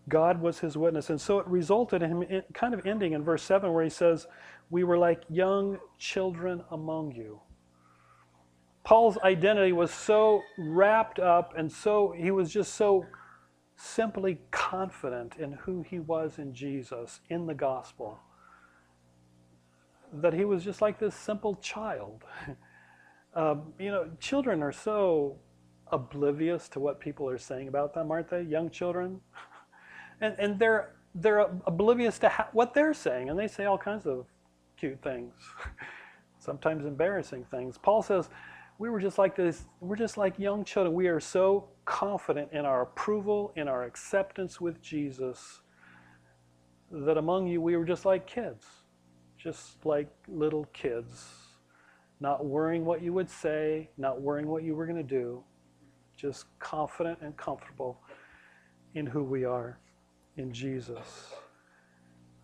God 0.10 0.42
was 0.42 0.60
his 0.60 0.78
witness. 0.78 1.10
And 1.10 1.20
so 1.20 1.40
it 1.40 1.48
resulted 1.48 2.04
in 2.04 2.22
him 2.22 2.44
kind 2.54 2.74
of 2.74 2.86
ending 2.86 3.14
in 3.14 3.24
verse 3.24 3.42
7 3.42 3.72
where 3.74 3.84
he 3.84 3.90
says, 3.90 4.28
We 4.70 4.84
were 4.84 4.98
like 4.98 5.24
young 5.30 5.80
children 5.98 6.64
among 6.72 7.14
you. 7.14 7.40
Paul's 8.84 9.18
identity 9.24 9.72
was 9.72 9.92
so 9.92 10.44
wrapped 10.60 11.20
up 11.20 11.54
and 11.58 11.72
so, 11.72 12.14
he 12.16 12.30
was 12.30 12.52
just 12.52 12.76
so 12.76 13.06
simply 13.78 14.40
confident 14.52 15.38
in 15.38 15.54
who 15.54 15.82
he 15.82 16.00
was 16.00 16.38
in 16.38 16.54
Jesus, 16.54 17.20
in 17.30 17.48
the 17.48 17.56
gospel, 17.56 18.20
that 20.14 20.34
he 20.34 20.46
was 20.46 20.64
just 20.64 20.82
like 20.82 21.00
this 21.00 21.16
simple 21.16 21.56
child. 21.56 22.24
Um, 23.36 23.74
you 23.78 23.92
know, 23.92 24.10
children 24.20 24.64
are 24.64 24.72
so 24.72 25.38
oblivious 25.92 26.70
to 26.70 26.80
what 26.80 27.00
people 27.00 27.30
are 27.30 27.38
saying 27.38 27.68
about 27.68 27.94
them, 27.94 28.12
aren't 28.12 28.30
they? 28.30 28.44
Young 28.44 28.70
children. 28.70 29.20
and, 30.22 30.36
and 30.40 30.58
they're, 30.58 30.96
they're 31.14 31.40
oblivious 31.66 32.18
to 32.20 32.30
ha- 32.30 32.50
what 32.54 32.74
they're 32.74 32.94
saying, 32.94 33.30
and 33.30 33.38
they 33.38 33.48
say 33.48 33.66
all 33.66 33.78
kinds 33.78 34.06
of 34.06 34.26
cute 34.78 35.02
things, 35.02 35.34
sometimes 36.40 36.86
embarrassing 36.86 37.46
things. 37.52 37.78
Paul 37.78 38.02
says, 38.02 38.30
we 38.78 38.90
were 38.90 39.00
just 39.00 39.18
like 39.18 39.36
this, 39.36 39.66
we're 39.80 39.96
just 39.96 40.18
like 40.18 40.38
young 40.38 40.64
children. 40.64 40.94
We 40.94 41.08
are 41.08 41.20
so 41.20 41.70
confident 41.86 42.50
in 42.52 42.66
our 42.66 42.82
approval, 42.82 43.54
in 43.56 43.68
our 43.68 43.84
acceptance 43.84 44.60
with 44.60 44.82
Jesus, 44.82 45.62
that 46.92 47.18
among 47.18 47.48
you 47.48 47.62
we 47.62 47.78
were 47.78 47.86
just 47.86 48.06
like 48.06 48.28
kids, 48.28 48.66
just 49.38 49.86
like 49.86 50.10
little 50.28 50.66
kids, 50.74 51.45
not 52.26 52.44
worrying 52.44 52.84
what 52.84 53.04
you 53.04 53.14
would 53.14 53.30
say, 53.30 53.88
not 54.00 54.20
worrying 54.20 54.48
what 54.48 54.64
you 54.64 54.74
were 54.74 54.88
going 54.88 54.98
to 54.98 55.04
do, 55.04 55.44
just 56.18 56.48
confident 56.58 57.20
and 57.22 57.38
comfortable 57.38 58.02
in 58.96 59.06
who 59.06 59.24
we 59.24 59.46
are 59.46 59.78
in 60.36 60.52
Jesus. 60.52 61.36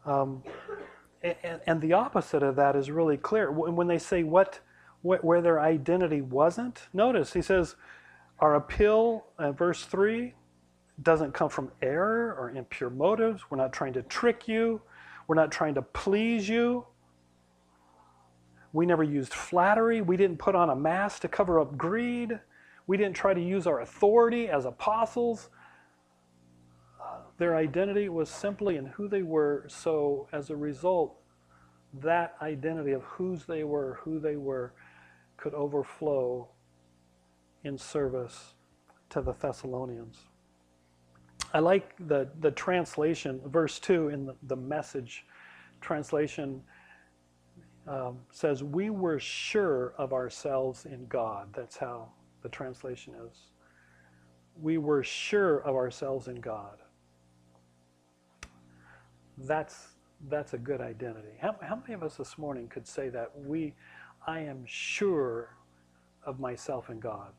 Um, 0.05 0.43
and, 1.23 1.61
and, 1.65 1.81
the 1.81 1.93
opposite 1.93 2.43
of 2.43 2.55
that 2.57 2.75
is 2.75 2.91
really 2.91 3.17
clear. 3.17 3.51
When 3.51 3.87
they 3.87 3.97
say 3.97 4.21
what, 4.21 4.59
where 5.01 5.41
their 5.41 5.59
identity 5.59 6.21
wasn't, 6.21 6.87
notice 6.93 7.33
he 7.33 7.41
says, 7.41 7.75
our 8.37 8.53
appeal, 8.53 9.25
uh, 9.39 9.51
verse 9.51 9.85
3, 9.85 10.35
doesn't 11.01 11.33
come 11.33 11.49
from 11.49 11.71
error 11.81 12.35
or 12.37 12.51
impure 12.51 12.91
motives. 12.91 13.41
We're 13.49 13.57
not 13.57 13.73
trying 13.73 13.93
to 13.93 14.03
trick 14.03 14.47
you. 14.47 14.79
We're 15.27 15.33
not 15.33 15.51
trying 15.51 15.73
to 15.73 15.81
please 15.81 16.47
you. 16.47 16.85
We 18.73 18.85
never 18.85 19.03
used 19.03 19.33
flattery. 19.33 20.01
We 20.01 20.17
didn't 20.17 20.37
put 20.37 20.55
on 20.55 20.69
a 20.69 20.75
mask 20.75 21.21
to 21.21 21.27
cover 21.27 21.59
up 21.59 21.77
greed. 21.77 22.39
We 22.87 22.97
didn't 22.97 23.15
try 23.15 23.33
to 23.33 23.41
use 23.41 23.67
our 23.67 23.81
authority 23.81 24.47
as 24.49 24.65
apostles 24.65 25.49
uh, 27.01 27.17
their 27.37 27.55
identity 27.55 28.09
was 28.09 28.29
simply 28.29 28.77
in 28.77 28.85
who 28.85 29.07
they 29.07 29.23
were, 29.23 29.65
so 29.67 30.27
as 30.31 30.49
a 30.49 30.55
result, 30.55 31.15
that 31.93 32.35
identity 32.41 32.91
of 32.91 33.03
whose 33.03 33.45
they 33.45 33.63
were, 33.63 33.99
who 34.01 34.19
they 34.19 34.35
were, 34.35 34.73
could 35.37 35.53
overflow 35.53 36.47
in 37.63 37.77
service 37.77 38.53
to 39.09 39.21
the 39.21 39.33
Thessalonians. 39.33 40.19
I 41.53 41.59
like 41.59 41.95
the, 42.07 42.29
the 42.39 42.51
translation, 42.51 43.41
verse 43.45 43.79
2 43.79 44.09
in 44.09 44.25
the, 44.27 44.35
the 44.43 44.55
message 44.55 45.25
translation 45.81 46.61
um, 47.87 48.19
says, 48.31 48.63
We 48.63 48.89
were 48.89 49.19
sure 49.19 49.93
of 49.97 50.13
ourselves 50.13 50.85
in 50.85 51.05
God. 51.07 51.49
That's 51.53 51.77
how 51.77 52.09
the 52.41 52.49
translation 52.49 53.13
is. 53.27 53.37
We 54.61 54.77
were 54.77 55.03
sure 55.03 55.59
of 55.59 55.75
ourselves 55.75 56.27
in 56.27 56.41
God 56.41 56.77
that's 59.47 59.87
that's 60.29 60.53
a 60.53 60.57
good 60.57 60.81
identity. 60.81 61.35
How, 61.39 61.55
how 61.61 61.75
many 61.75 61.93
of 61.93 62.03
us 62.03 62.15
this 62.15 62.37
morning 62.37 62.67
could 62.67 62.87
say 62.87 63.09
that 63.09 63.31
we, 63.35 63.73
I 64.27 64.41
am 64.41 64.63
sure 64.67 65.55
of 66.23 66.39
myself 66.39 66.89
and 66.89 67.01
God? 67.01 67.31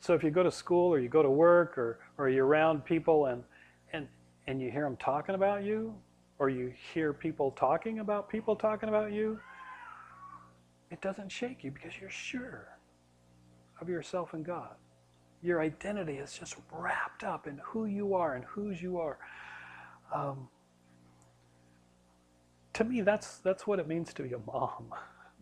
So 0.00 0.14
if 0.14 0.22
you 0.22 0.30
go 0.30 0.44
to 0.44 0.52
school 0.52 0.94
or 0.94 1.00
you 1.00 1.08
go 1.08 1.20
to 1.20 1.30
work 1.30 1.76
or, 1.78 1.98
or 2.16 2.28
you're 2.28 2.46
around 2.46 2.84
people 2.84 3.26
and, 3.26 3.42
and, 3.92 4.06
and 4.46 4.62
you 4.62 4.70
hear 4.70 4.84
them 4.84 4.96
talking 4.98 5.34
about 5.34 5.64
you, 5.64 5.92
or 6.38 6.48
you 6.48 6.72
hear 6.92 7.12
people 7.12 7.52
talking 7.52 8.00
about 8.00 8.28
people 8.28 8.56
talking 8.56 8.88
about 8.88 9.12
you, 9.12 9.38
it 10.90 11.00
doesn't 11.00 11.30
shake 11.30 11.64
you 11.64 11.70
because 11.70 11.92
you're 12.00 12.10
sure 12.10 12.68
of 13.80 13.88
yourself 13.88 14.34
and 14.34 14.44
God. 14.44 14.74
Your 15.42 15.60
identity 15.60 16.14
is 16.14 16.32
just 16.32 16.56
wrapped 16.72 17.22
up 17.24 17.46
in 17.46 17.60
who 17.62 17.86
you 17.86 18.14
are 18.14 18.34
and 18.34 18.44
whose 18.44 18.80
you 18.80 18.98
are. 18.98 19.18
Um, 20.14 20.48
to 22.74 22.84
me, 22.84 23.02
that's 23.02 23.38
that's 23.38 23.66
what 23.66 23.78
it 23.78 23.86
means 23.86 24.12
to 24.14 24.22
be 24.22 24.32
a 24.32 24.38
mom. 24.38 24.92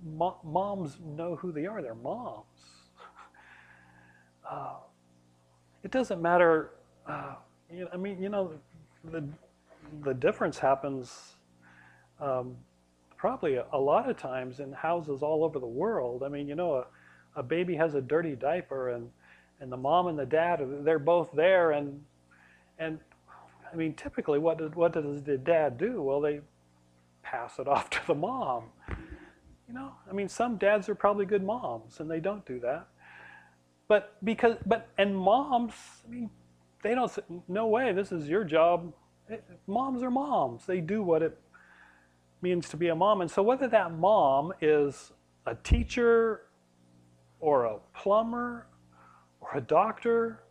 Mo- 0.04 0.38
moms 0.44 0.98
know 1.04 1.36
who 1.36 1.52
they 1.52 1.66
are. 1.66 1.80
They're 1.82 1.94
moms. 1.94 2.44
Uh, 4.48 4.74
it 5.82 5.90
doesn't 5.90 6.20
matter. 6.20 6.70
Uh, 7.06 7.36
you 7.72 7.84
know, 7.84 7.90
I 7.92 7.96
mean, 7.96 8.20
you 8.20 8.28
know, 8.28 8.52
the 9.04 9.24
the 10.00 10.14
difference 10.14 10.58
happens 10.58 11.36
um, 12.20 12.56
probably 13.16 13.56
a, 13.56 13.66
a, 13.72 13.78
lot 13.78 14.08
of 14.08 14.16
times 14.16 14.60
in 14.60 14.72
houses 14.72 15.22
all 15.22 15.44
over 15.44 15.58
the 15.58 15.66
world. 15.66 16.22
I 16.22 16.28
mean, 16.28 16.48
you 16.48 16.54
know, 16.54 16.74
a, 16.74 16.86
a 17.36 17.42
baby 17.42 17.76
has 17.76 17.94
a 17.94 18.00
dirty 18.00 18.34
diaper, 18.34 18.90
and 18.90 19.10
and 19.60 19.70
the 19.70 19.76
mom 19.76 20.08
and 20.08 20.18
the 20.18 20.26
dad 20.26 20.60
they're 20.82 20.98
both 20.98 21.30
there, 21.32 21.72
and 21.72 22.02
and 22.78 22.98
I 23.72 23.76
mean, 23.76 23.94
typically, 23.94 24.38
what 24.38 24.58
did, 24.58 24.74
what 24.74 24.92
does 24.92 25.22
the 25.22 25.38
dad 25.38 25.78
do? 25.78 26.02
Well, 26.02 26.20
they 26.20 26.40
pass 27.22 27.58
it 27.58 27.68
off 27.68 27.90
to 27.90 28.00
the 28.06 28.14
mom. 28.14 28.64
You 29.68 29.74
know, 29.74 29.92
I 30.08 30.12
mean, 30.12 30.28
some 30.28 30.56
dads 30.56 30.88
are 30.88 30.94
probably 30.94 31.24
good 31.24 31.42
moms, 31.42 32.00
and 32.00 32.10
they 32.10 32.20
don't 32.20 32.44
do 32.44 32.60
that. 32.60 32.88
But 33.88 34.16
because, 34.24 34.56
but 34.66 34.88
and 34.98 35.16
moms, 35.16 35.74
I 36.06 36.10
mean, 36.10 36.30
they 36.82 36.94
don't. 36.94 37.10
Say, 37.10 37.22
no 37.48 37.66
way, 37.66 37.92
this 37.92 38.12
is 38.12 38.28
your 38.28 38.44
job. 38.44 38.92
Moms 39.66 40.02
are 40.02 40.10
moms. 40.10 40.66
They 40.66 40.80
do 40.80 41.02
what 41.02 41.22
it 41.22 41.38
means 42.40 42.68
to 42.70 42.76
be 42.76 42.88
a 42.88 42.94
mom. 42.94 43.20
And 43.20 43.30
so, 43.30 43.42
whether 43.42 43.68
that 43.68 43.92
mom 43.92 44.52
is 44.60 45.12
a 45.46 45.54
teacher, 45.54 46.42
or 47.42 47.64
a 47.64 47.78
plumber, 47.94 48.66
or 49.40 49.58
a 49.58 49.60
doctor, 49.60 50.44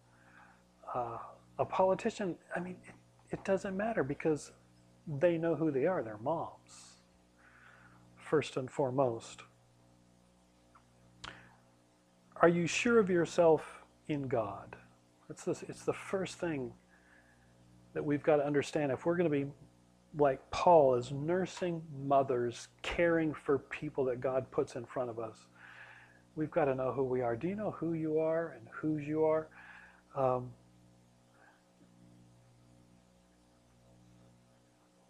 uh, 0.94 1.18
a 1.58 1.66
politician, 1.66 2.36
I 2.56 2.60
mean, 2.60 2.76
it, 2.86 2.94
it 3.32 3.46
doesn't 3.46 3.76
matter 3.76 4.04
because 4.04 4.52
they 5.20 5.38
know 5.38 5.56
who 5.56 5.72
they 5.72 5.86
are. 5.86 6.04
They're 6.04 6.20
moms, 6.22 6.98
first 8.18 8.58
and 8.58 8.70
foremost. 8.70 9.44
Are 12.42 12.50
you 12.50 12.68
sure 12.68 13.00
of 13.00 13.10
yourself 13.10 13.84
in 14.10 14.28
God? 14.28 14.76
It's, 15.30 15.46
this, 15.46 15.64
it's 15.70 15.86
the 15.86 15.94
first 15.94 16.40
thing 16.40 16.74
that 17.93 18.04
we've 18.04 18.23
got 18.23 18.38
to 18.38 18.45
understand. 18.45 18.91
If 18.91 19.06
we're 19.06 19.17
going 19.17 19.30
to 19.30 19.45
be 19.45 19.51
like 20.17 20.39
Paul, 20.51 20.95
as 20.95 21.12
nursing 21.12 21.82
mothers, 22.06 22.67
caring 22.82 23.34
for 23.34 23.60
people 23.60 24.06
that 24.06 24.19
God 24.19 24.49
puts 24.51 24.75
in 24.75 24.86
front 24.86 25.10
of 25.10 25.19
us, 25.19 25.47
we've 26.36 26.51
got 26.51 26.65
to 26.65 26.75
know 26.75 26.91
who 26.91 27.04
we 27.04 27.21
are. 27.21 27.36
Do 27.36 27.47
you 27.47 27.56
know 27.56 27.71
who 27.71 27.93
you 27.93 28.19
are 28.19 28.56
and 28.58 28.67
whose 28.71 29.08
you 29.08 29.23
are? 29.25 29.47
Um, 30.15 30.51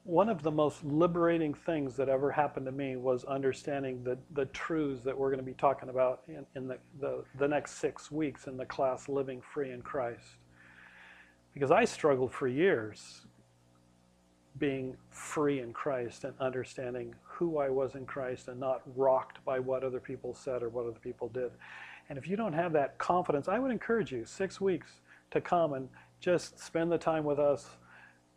one 0.03 0.29
of 0.29 0.41
the 0.41 0.51
most 0.51 0.83
liberating 0.83 1.53
things 1.53 1.95
that 1.95 2.09
ever 2.09 2.31
happened 2.31 2.65
to 2.65 2.71
me 2.71 2.95
was 2.95 3.23
understanding 3.25 4.03
the, 4.03 4.17
the 4.33 4.45
truths 4.47 5.03
that 5.03 5.17
we're 5.17 5.29
going 5.29 5.39
to 5.39 5.45
be 5.45 5.53
talking 5.53 5.89
about 5.89 6.21
in, 6.27 6.45
in 6.55 6.67
the, 6.67 6.77
the, 6.99 7.23
the 7.37 7.47
next 7.47 7.75
six 7.75 8.11
weeks 8.11 8.47
in 8.47 8.57
the 8.57 8.65
class 8.65 9.07
Living 9.07 9.41
Free 9.41 9.71
in 9.71 9.81
Christ. 9.81 10.25
Because 11.53 11.71
I 11.71 11.85
struggled 11.85 12.31
for 12.33 12.47
years 12.47 13.21
being 14.57 14.95
free 15.09 15.59
in 15.59 15.73
Christ 15.73 16.23
and 16.23 16.33
understanding 16.39 17.15
who 17.23 17.57
I 17.57 17.69
was 17.69 17.95
in 17.95 18.05
Christ 18.05 18.47
and 18.47 18.59
not 18.59 18.81
rocked 18.95 19.43
by 19.43 19.59
what 19.59 19.83
other 19.83 19.99
people 19.99 20.33
said 20.33 20.61
or 20.61 20.69
what 20.69 20.85
other 20.85 20.99
people 20.99 21.29
did. 21.29 21.51
And 22.09 22.17
if 22.17 22.27
you 22.27 22.35
don't 22.35 22.53
have 22.53 22.73
that 22.73 22.97
confidence, 22.97 23.47
I 23.47 23.59
would 23.59 23.71
encourage 23.71 24.11
you 24.11 24.25
six 24.25 24.61
weeks 24.61 24.91
to 25.31 25.41
come 25.41 25.73
and 25.73 25.89
just 26.19 26.59
spend 26.59 26.91
the 26.91 26.97
time 26.97 27.23
with 27.23 27.39
us 27.39 27.69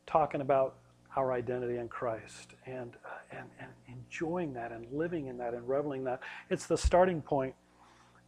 talking 0.06 0.40
about 0.40 0.76
our 1.16 1.32
identity 1.32 1.76
in 1.76 1.88
Christ 1.88 2.54
and, 2.66 2.92
and, 3.30 3.48
and 3.60 3.70
enjoying 3.88 4.52
that 4.54 4.72
and 4.72 4.86
living 4.92 5.26
in 5.26 5.36
that 5.38 5.54
and 5.54 5.68
reveling 5.68 6.04
that. 6.04 6.20
It's 6.50 6.66
the 6.66 6.78
starting 6.78 7.20
point 7.20 7.54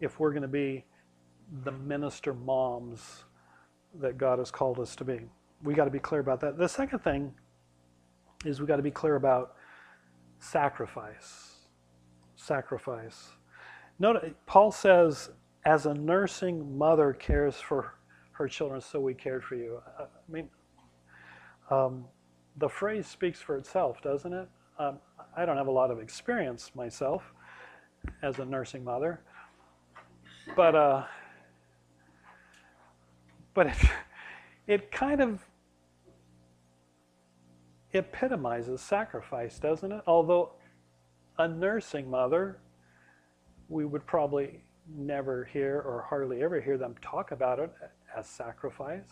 if 0.00 0.20
we're 0.20 0.30
going 0.30 0.42
to 0.42 0.48
be 0.48 0.84
the 1.64 1.72
minister 1.72 2.34
moms 2.34 3.24
that 4.00 4.18
God 4.18 4.38
has 4.38 4.50
called 4.50 4.78
us 4.78 4.96
to 4.96 5.04
be. 5.04 5.20
We 5.62 5.74
got 5.74 5.84
to 5.84 5.90
be 5.90 5.98
clear 5.98 6.20
about 6.20 6.40
that. 6.40 6.58
The 6.58 6.68
second 6.68 7.00
thing 7.00 7.32
is 8.44 8.60
we 8.60 8.66
got 8.66 8.76
to 8.76 8.82
be 8.82 8.90
clear 8.90 9.16
about 9.16 9.56
sacrifice. 10.38 11.56
Sacrifice. 12.36 13.30
Note, 13.98 14.36
Paul 14.46 14.70
says, 14.70 15.30
as 15.64 15.86
a 15.86 15.94
nursing 15.94 16.76
mother 16.76 17.12
cares 17.12 17.56
for 17.56 17.94
her 18.32 18.46
children, 18.46 18.80
so 18.80 19.00
we 19.00 19.14
cared 19.14 19.42
for 19.42 19.56
you. 19.56 19.80
I 19.98 20.04
mean, 20.28 20.48
um, 21.70 22.04
the 22.58 22.68
phrase 22.68 23.06
speaks 23.06 23.40
for 23.40 23.56
itself, 23.56 24.00
doesn't 24.02 24.32
it? 24.32 24.48
Um, 24.78 24.98
I 25.36 25.44
don't 25.44 25.56
have 25.56 25.66
a 25.66 25.72
lot 25.72 25.90
of 25.90 25.98
experience 25.98 26.70
myself 26.74 27.32
as 28.22 28.38
a 28.38 28.44
nursing 28.44 28.84
mother, 28.84 29.22
but 30.54 30.74
uh, 30.74 31.04
but 33.56 33.66
it, 33.66 33.76
it 34.68 34.92
kind 34.92 35.20
of 35.20 35.44
epitomizes 37.92 38.80
sacrifice, 38.80 39.58
doesn't 39.58 39.90
it? 39.90 40.02
Although 40.06 40.52
a 41.38 41.48
nursing 41.48 42.08
mother, 42.08 42.58
we 43.68 43.84
would 43.84 44.06
probably 44.06 44.62
never 44.94 45.44
hear 45.44 45.80
or 45.80 46.04
hardly 46.08 46.42
ever 46.42 46.60
hear 46.60 46.78
them 46.78 46.94
talk 47.02 47.32
about 47.32 47.58
it 47.58 47.72
as 48.16 48.28
sacrifice, 48.28 49.10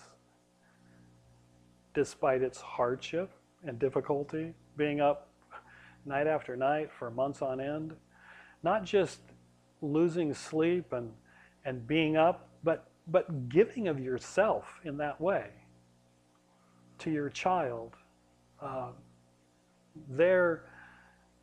despite 1.95 2.43
its 2.43 2.61
hardship 2.61 3.31
and 3.67 3.79
difficulty, 3.79 4.53
being 4.77 5.01
up 5.01 5.31
night 6.05 6.27
after 6.27 6.55
night 6.55 6.91
for 6.97 7.11
months 7.11 7.41
on 7.41 7.61
end, 7.61 7.95
not 8.63 8.85
just 8.85 9.21
losing 9.81 10.35
sleep 10.35 10.93
and, 10.93 11.11
and 11.65 11.87
being 11.87 12.17
up, 12.17 12.49
but, 12.63 12.89
but 13.09 13.49
giving 13.49 13.89
of 13.89 14.01
yourself 14.01 14.81
in 14.85 14.97
that 14.99 15.21
way 15.21 15.49
to 16.99 17.11
your 17.11 17.29
child. 17.29 17.97
Uh, 18.61 18.89
their, 20.09 20.65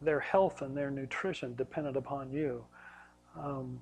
their 0.02 0.19
health 0.19 0.62
and 0.62 0.76
their 0.76 0.89
nutrition 0.89 1.56
dependent 1.56 1.95
upon 1.95 2.32
you. 2.32 2.63
Um, 3.39 3.80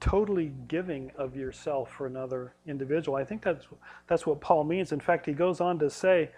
totally 0.00 0.52
giving 0.66 1.12
of 1.16 1.36
yourself 1.36 1.90
for 1.92 2.06
another 2.06 2.54
individual. 2.66 3.16
I 3.16 3.24
think 3.24 3.40
that's 3.40 3.66
that's 4.08 4.26
what 4.26 4.40
Paul 4.40 4.64
means. 4.64 4.90
In 4.90 4.98
fact, 4.98 5.24
he 5.26 5.32
goes 5.32 5.60
on 5.60 5.78
to 5.78 5.88
say, 5.88 6.30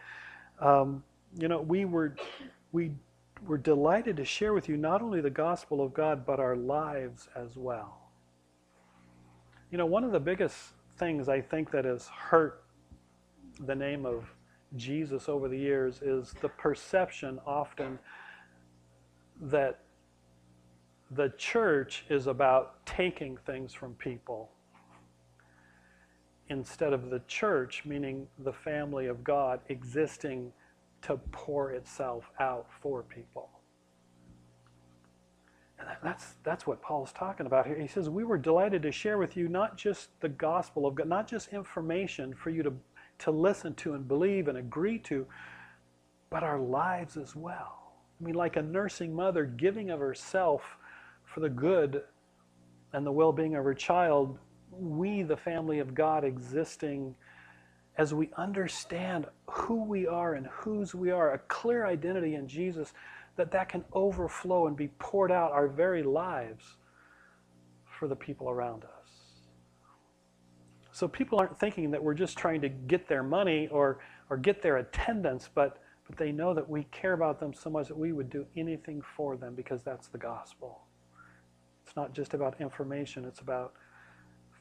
um, 0.61 1.03
you 1.39 1.49
know, 1.49 1.63
we 1.63 1.87
were 1.87 2.15
we 2.73 2.93
were 3.47 3.59
delighted 3.59 4.19
to 4.19 4.25
share 4.25 4.53
with 4.53 4.69
you 4.69 4.77
not 4.77 5.01
only 5.03 5.21
the 5.23 5.31
gospel 5.31 5.81
of 5.83 5.95
God 5.95 6.27
but 6.27 6.39
our 6.39 6.57
lives 6.57 7.29
as 7.35 7.57
well. 7.57 8.04
You 9.75 9.79
know, 9.79 9.87
one 9.87 10.05
of 10.05 10.13
the 10.13 10.21
biggest 10.21 10.57
things 10.99 11.29
I 11.29 11.41
think 11.41 11.73
that 11.73 11.85
has 11.85 12.07
hurt 12.07 12.63
the 13.67 13.75
name 13.75 14.07
of 14.07 14.33
Jesus 14.77 15.29
over 15.29 15.49
the 15.49 15.59
years 15.59 16.01
is 16.01 16.33
the 16.41 16.49
perception 16.49 17.41
often 17.45 17.99
that 19.41 19.81
the 21.11 21.31
church 21.39 22.05
is 22.09 22.29
about 22.29 22.87
taking 22.87 23.37
things 23.37 23.75
from 23.75 23.95
people 23.95 24.53
instead 26.51 26.93
of 26.93 27.11
the 27.11 27.23
church, 27.27 27.83
meaning 27.85 28.29
the 28.45 28.53
family 28.53 29.09
of 29.09 29.25
God, 29.25 29.59
existing 29.71 30.53
to 31.03 31.17
pour 31.33 31.73
itself 31.73 32.31
out 32.39 32.69
for 32.81 33.03
people. 33.03 33.51
And 35.89 35.97
that's, 36.03 36.35
that's 36.43 36.67
what 36.67 36.83
Paul's 36.83 37.13
talking 37.13 37.47
about 37.47 37.67
here. 37.67 37.79
He 37.79 37.87
says, 37.87 38.09
We 38.09 38.25
were 38.25 38.39
delighted 38.39 38.83
to 38.83 38.93
share 38.93 39.19
with 39.19 39.37
you 39.37 39.49
not 39.49 39.77
just 39.77 40.09
the 40.21 40.29
gospel 40.29 40.87
of 40.87 40.95
God, 40.95 41.09
not 41.09 41.29
just 41.29 41.49
information 41.53 42.35
for 42.35 42.51
you 42.51 42.63
to, 42.63 42.73
to 43.21 43.31
listen 43.31 43.75
to 43.77 43.95
and 43.95 44.07
believe 44.07 44.49
and 44.49 44.59
agree 44.59 44.99
to, 45.01 45.27
but 46.31 46.43
our 46.43 46.59
lives 46.59 47.17
as 47.17 47.37
well. 47.37 47.93
I 48.21 48.25
mean, 48.25 48.35
like 48.35 48.57
a 48.57 48.63
nursing 48.63 49.15
mother 49.15 49.45
giving 49.45 49.91
of 49.91 50.01
herself 50.01 50.63
for 51.25 51.41
the 51.41 51.49
good 51.49 52.03
and 52.93 53.05
the 53.05 53.13
well 53.13 53.33
being 53.33 53.57
of 53.57 53.65
her 53.65 53.75
child, 53.75 54.39
we, 54.71 55.23
the 55.23 55.37
family 55.37 55.79
of 55.79 55.95
God, 55.95 56.25
existing 56.25 57.15
as 57.97 58.13
we 58.13 58.31
understand 58.37 59.27
who 59.49 59.85
we 59.85 60.07
are 60.07 60.35
and 60.35 60.47
whose 60.49 60.95
we 60.95 61.11
are, 61.11 61.33
a 61.33 61.39
clear 61.39 61.87
identity 61.87 62.35
in 62.35 62.49
Jesus, 62.49 62.93
that 63.37 63.51
that 63.51 63.69
can 63.69 63.85
overflow 63.93 64.67
and 64.67 64.77
be 64.77 64.89
poured 64.99 65.33
out 65.33 65.53
our 65.53 65.69
very 65.69 66.03
lives 66.03 66.77
for 67.99 68.09
the 68.09 68.17
people 68.17 68.51
around 68.51 68.85
us. 68.85 69.05
So 70.93 71.09
people 71.09 71.41
aren't 71.41 71.59
thinking 71.59 71.91
that 71.91 72.03
we're 72.03 72.15
just 72.15 72.39
trying 72.39 72.61
to 72.61 72.69
get 72.69 73.09
their 73.09 73.25
money 73.25 73.69
or, 73.69 73.99
or 74.31 74.37
get 74.37 74.63
their 74.63 74.77
attendance, 74.77 75.49
but, 75.53 75.79
but 76.07 76.17
they 76.17 76.31
know 76.31 76.55
that 76.55 76.69
we 76.69 76.85
care 76.93 77.15
about 77.15 77.41
them 77.41 77.53
so 77.53 77.69
much 77.69 77.89
that 77.89 77.99
we 77.99 78.13
would 78.13 78.31
do 78.31 78.47
anything 78.57 79.03
for 79.17 79.37
them 79.37 79.55
because 79.55 79.83
that's 79.83 80.07
the 80.07 80.19
gospel. 80.19 80.83
It's 81.85 81.97
not 81.97 82.15
just 82.15 82.35
about 82.35 82.61
information, 82.61 83.25
it's 83.25 83.41
about 83.41 83.75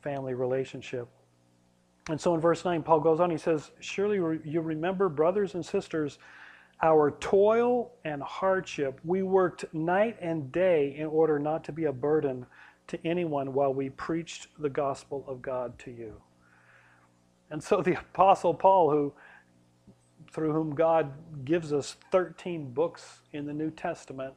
family 0.01 0.33
relationship. 0.33 1.07
And 2.09 2.19
so 2.19 2.33
in 2.33 2.41
verse 2.41 2.65
9, 2.65 2.83
Paul 2.83 2.99
goes 2.99 3.19
on, 3.19 3.29
he 3.29 3.37
says, 3.37 3.71
Surely 3.79 4.17
you 4.43 4.61
remember, 4.61 5.07
brothers 5.09 5.53
and 5.53 5.65
sisters, 5.65 6.17
our 6.83 7.11
toil 7.11 7.93
and 8.03 8.21
hardship. 8.21 8.99
We 9.05 9.23
worked 9.23 9.73
night 9.73 10.17
and 10.19 10.51
day 10.51 10.95
in 10.97 11.07
order 11.07 11.39
not 11.39 11.63
to 11.63 11.71
be 11.71 11.85
a 11.85 11.93
burden 11.93 12.45
to 12.87 12.99
anyone 13.07 13.53
while 13.53 13.73
we 13.73 13.89
preached 13.89 14.47
the 14.59 14.69
gospel 14.69 15.23
of 15.25 15.41
God 15.41 15.79
to 15.79 15.91
you. 15.91 16.21
And 17.49 17.63
so 17.63 17.81
the 17.81 17.93
Apostle 17.99 18.53
Paul, 18.53 18.91
who 18.91 19.13
through 20.33 20.51
whom 20.51 20.75
God 20.75 21.13
gives 21.45 21.71
us 21.71 21.95
13 22.11 22.73
books 22.73 23.21
in 23.31 23.45
the 23.45 23.53
New 23.53 23.71
Testament, 23.71 24.33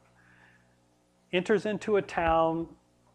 enters 1.33 1.65
into 1.65 1.97
a 1.97 2.01
town 2.01 2.67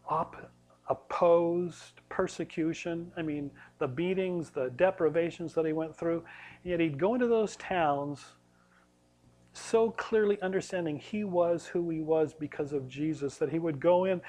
op- 0.07 0.51
opposed, 0.89 2.01
persecution. 2.09 3.11
I 3.17 3.23
mean, 3.23 3.49
the 3.79 3.87
beatings, 3.87 4.51
the 4.51 4.69
deprivations 4.75 5.53
that 5.55 5.65
he 5.65 5.73
went 5.73 5.97
through. 5.97 6.23
Yet 6.63 6.81
he'd 6.81 6.99
go 6.99 7.15
into 7.15 7.27
those 7.27 7.55
towns 7.55 8.19
so 9.53 9.91
clearly 9.91 10.41
understanding 10.41 10.97
he 10.97 11.23
was 11.23 11.65
who 11.67 11.89
he 11.89 12.01
was 12.01 12.33
because 12.33 12.73
of 12.73 12.87
Jesus 12.87 13.37
that 13.37 13.49
he 13.49 13.59
would 13.59 13.79
go 13.79 14.05
in 14.05 14.21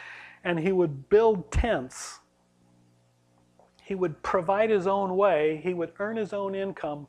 and 0.45 0.59
he 0.59 0.73
would 0.73 1.09
build 1.09 1.51
tents. 1.51 2.21
He 3.83 3.95
would 3.95 4.23
provide 4.23 4.71
his 4.71 4.87
own 4.87 5.17
way, 5.17 5.61
he 5.63 5.75
would 5.75 5.93
earn 5.99 6.17
his 6.17 6.33
own 6.33 6.55
income 6.55 7.07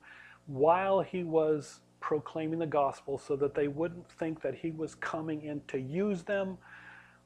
while 0.48 1.02
he 1.02 1.24
was 1.24 1.82
proclaiming 2.00 2.60
the 2.60 2.66
gospel 2.66 3.18
so 3.18 3.36
that 3.36 3.56
they 3.56 3.68
wouldn't 3.68 4.10
think 4.12 4.42
that 4.42 4.56
he 4.56 4.72
was 4.72 4.96
coming 4.96 5.44
in 5.44 5.62
to 5.68 5.80
use 5.80 6.24
them 6.24 6.58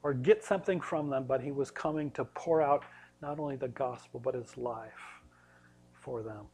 or 0.02 0.14
get 0.14 0.42
something 0.42 0.80
from 0.80 1.10
them, 1.10 1.24
but 1.28 1.42
he 1.42 1.52
was 1.52 1.70
coming 1.70 2.10
to 2.12 2.24
pour 2.24 2.62
out 2.62 2.84
not 3.20 3.38
only 3.38 3.56
the 3.56 3.68
gospel, 3.68 4.18
but 4.18 4.34
his 4.34 4.56
life 4.56 5.20
for 5.92 6.22
them. 6.22 6.46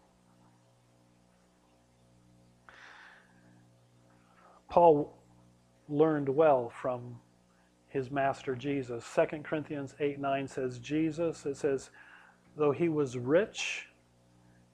Paul 4.69 5.15
learned 5.89 6.29
well 6.29 6.69
from 6.69 7.19
his 7.89 8.11
master 8.11 8.55
Jesus. 8.55 9.05
2 9.15 9.39
Corinthians 9.43 9.95
8 10.01 10.19
9 10.19 10.49
says, 10.49 10.79
Jesus, 10.79 11.47
it 11.47 11.57
says, 11.57 11.91
though 12.57 12.73
he 12.73 12.89
was 12.89 13.17
rich, 13.17 13.89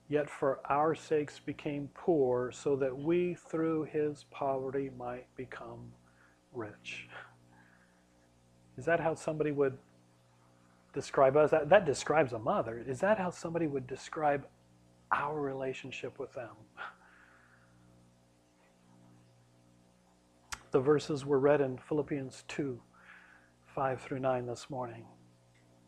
yet 0.08 0.28
for 0.28 0.60
our 0.68 0.94
sakes 0.94 1.38
became 1.38 1.88
poor, 1.94 2.50
so 2.52 2.76
that 2.76 2.96
we 2.96 3.34
through 3.34 3.84
his 3.84 4.24
poverty 4.30 4.90
might 4.98 5.26
become 5.36 5.92
rich. 6.52 7.08
Is 8.78 8.84
that 8.86 9.00
how 9.00 9.14
somebody 9.14 9.52
would 9.52 9.76
describe 10.94 11.36
us? 11.36 11.50
That, 11.50 11.68
that 11.68 11.84
describes 11.84 12.32
a 12.32 12.38
mother. 12.38 12.82
Is 12.86 13.00
that 13.00 13.18
how 13.18 13.30
somebody 13.30 13.66
would 13.66 13.86
describe 13.86 14.46
our 15.10 15.40
relationship 15.40 16.18
with 16.18 16.32
them? 16.32 16.54
The 20.72 20.80
verses 20.80 21.26
were 21.26 21.38
read 21.38 21.60
in 21.60 21.76
Philippians 21.76 22.44
2 22.48 22.80
5 23.74 24.00
through 24.00 24.18
9 24.18 24.46
this 24.46 24.68
morning. 24.68 25.04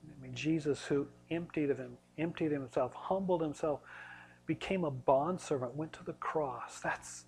I 0.06 0.22
mean, 0.22 0.34
Jesus, 0.34 0.84
who 0.84 1.06
emptied 1.30 1.70
of 1.70 1.78
him, 1.78 1.98
emptied 2.18 2.52
himself, 2.52 2.92
humbled 2.94 3.42
himself, 3.42 3.80
became 4.46 4.84
a 4.84 4.90
bondservant, 4.90 5.74
went 5.74 5.92
to 5.94 6.04
the 6.04 6.14
cross. 6.14 6.80
That's, 6.80 7.24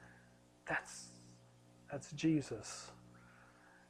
that's, 0.69 1.09
that's 1.91 2.13
Jesus. 2.13 2.91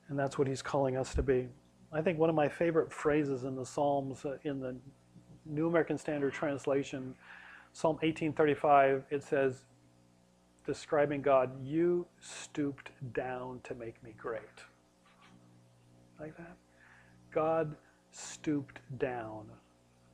And 0.09 0.19
that's 0.19 0.39
what 0.39 0.47
he's 0.47 0.63
calling 0.63 0.97
us 0.97 1.15
to 1.15 1.23
be. 1.23 1.49
I 1.93 2.03
think 2.03 2.19
one 2.19 2.31
of 2.31 2.37
my 2.37 2.49
favorite 2.49 2.93
phrases 2.93 3.45
in 3.45 3.55
the 3.57 3.67
Psalms, 3.67 4.25
uh, 4.25 4.39
in 4.45 4.61
the 4.61 4.77
New 5.45 5.69
American 5.69 5.99
Standard 5.99 6.33
Translation, 6.33 7.15
Psalm 7.73 7.97
1835, 7.97 9.05
it 9.11 9.23
says, 9.23 9.65
describing 10.67 11.23
God, 11.23 11.51
you 11.65 12.07
stooped 12.21 12.91
down 13.13 13.61
to 13.65 13.75
make 13.75 14.03
me 14.03 14.15
great. 14.19 14.43
Like 16.21 16.37
that? 16.37 16.57
God 17.31 17.77
stooped 18.11 18.81
down. 18.99 19.47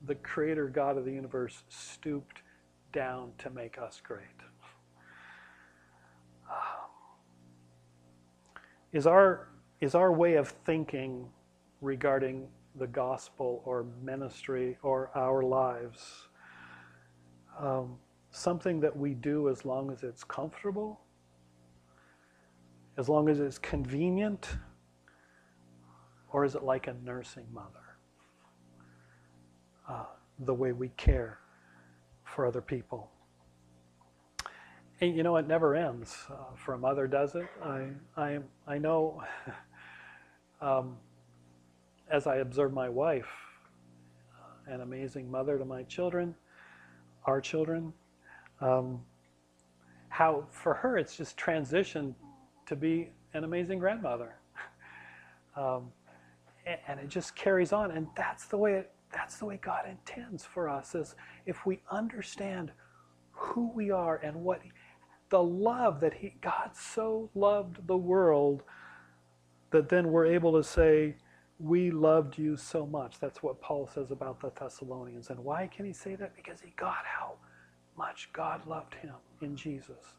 The 0.07 0.17
creator 0.17 0.69
God 0.69 0.99
of 0.99 1.05
the 1.05 1.13
universe 1.13 1.63
stooped 1.69 2.43
down 2.93 3.33
to 3.39 3.51
make 3.51 3.79
us 3.79 4.01
great. 4.03 4.23
Is 8.93 9.07
our, 9.07 9.49
is 9.81 9.95
our 9.95 10.13
way 10.13 10.35
of 10.35 10.49
thinking 10.49 11.27
regarding 11.81 12.47
the 12.77 12.87
gospel 12.87 13.63
or 13.65 13.87
ministry 14.03 14.77
or 14.83 15.11
our 15.15 15.43
lives. 15.43 16.29
Um, 17.59 17.97
something 18.33 18.81
that 18.81 18.97
we 18.97 19.15
do 19.15 19.49
as 19.49 19.65
long 19.65 19.91
as 19.91 20.03
it's 20.03 20.25
comfortable, 20.25 21.01
as 22.97 23.09
long 23.09 23.29
as 23.29 23.39
it's 23.39 23.59
convenient, 23.59 24.57
or 26.33 26.45
is 26.45 26.55
it 26.55 26.65
like 26.65 26.87
a 26.89 26.95
nursing 27.05 27.47
mother? 27.53 27.69
Uh, 29.89 30.05
the 30.41 30.55
way 30.55 30.73
we 30.73 30.89
care 30.97 31.39
for 32.25 32.47
other 32.47 32.63
people. 32.63 33.11
And 35.01 35.15
you 35.15 35.23
know, 35.23 35.37
it 35.37 35.47
never 35.47 35.75
ends. 35.75 36.17
Uh, 36.31 36.55
for 36.57 36.75
a 36.75 36.79
mother, 36.79 37.07
does 37.07 37.35
it? 37.35 37.47
I, 37.63 37.89
I, 38.17 38.39
I 38.67 38.79
know 38.79 39.23
um, 40.63 40.97
as 42.11 42.27
I 42.27 42.37
observe 42.37 42.73
my 42.73 42.89
wife, 42.89 43.29
an 44.67 44.81
amazing 44.81 45.31
mother 45.31 45.59
to 45.59 45.65
my 45.65 45.83
children, 45.83 46.35
our 47.27 47.41
children, 47.41 47.93
um, 48.63 49.01
how 50.09 50.47
for 50.51 50.75
her 50.75 50.97
it's 50.97 51.17
just 51.17 51.37
transitioned 51.37 52.15
to 52.67 52.77
be 52.77 53.11
an 53.35 53.45
amazing 53.45 53.79
grandmother. 53.79 54.37
um, 55.57 55.91
and, 56.67 57.01
it 57.01 57.09
just 57.09 57.35
carries 57.35 57.73
on. 57.73 57.91
And 57.91 58.07
that's 58.17 58.47
the 58.47 58.57
way 58.57 58.75
it, 58.75 58.93
that's 59.13 59.37
the 59.37 59.47
way 59.47 59.59
God 59.61 59.83
intends 59.89 60.45
for 60.45 60.69
us 60.69 60.95
is 60.95 61.17
if 61.45 61.67
we 61.67 61.81
understand 61.91 62.71
who 63.33 63.71
we 63.75 63.91
are 63.91 64.17
and 64.17 64.37
what 64.37 64.61
the 65.31 65.43
love 65.43 66.01
that 66.01 66.15
he 66.15 66.35
God 66.41 66.71
so 66.75 67.31
loved 67.35 67.87
the 67.87 67.97
world 67.97 68.63
that 69.71 69.89
then 69.89 70.13
we're 70.13 70.27
able 70.27 70.53
to 70.53 70.63
say 70.63 71.17
we 71.59 71.91
loved 71.91 72.39
you 72.39 72.57
so 72.57 72.87
much. 72.87 73.19
That's 73.19 73.43
what 73.43 73.61
Paul 73.61 73.89
says 73.93 74.11
about 74.11 74.41
the 74.41 74.53
Thessalonians. 74.59 75.31
And 75.31 75.41
why 75.41 75.69
can 75.69 75.87
he 75.87 75.93
say 75.93 76.15
that? 76.17 76.37
Because 76.37 76.61
he 76.61 76.73
got 76.77 77.05
how 77.05 77.35
much 77.97 78.31
God 78.33 78.67
loved 78.67 78.95
him 78.95 79.15
in 79.41 79.57
Jesus. 79.57 80.15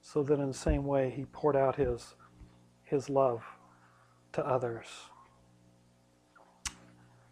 So 0.00 0.22
that 0.22 0.40
in 0.40 0.48
the 0.48 0.54
same 0.54 0.84
way 0.84 1.10
he 1.10 1.24
poured 1.26 1.56
out 1.56 1.76
his 1.76 2.14
his 2.84 3.08
love 3.08 3.44
to 4.32 4.44
others. 4.46 4.86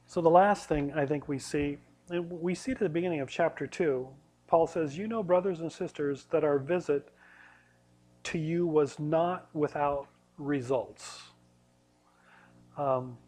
So 0.06 0.20
the 0.20 0.30
last 0.30 0.68
thing 0.68 0.92
I 0.94 1.04
think 1.04 1.28
we 1.28 1.38
see, 1.38 1.78
and 2.08 2.30
we 2.30 2.54
see 2.54 2.72
at 2.72 2.78
the 2.78 2.88
beginning 2.88 3.20
of 3.20 3.28
chapter 3.28 3.66
2, 3.66 4.08
Paul 4.46 4.66
says, 4.66 4.96
You 4.96 5.08
know, 5.08 5.22
brothers 5.22 5.60
and 5.60 5.70
sisters, 5.70 6.26
that 6.30 6.44
our 6.44 6.58
visit 6.58 7.10
to 8.24 8.38
you 8.38 8.66
was 8.66 8.98
not 8.98 9.48
without 9.52 10.06
results. 10.38 11.22
Um, 12.76 13.18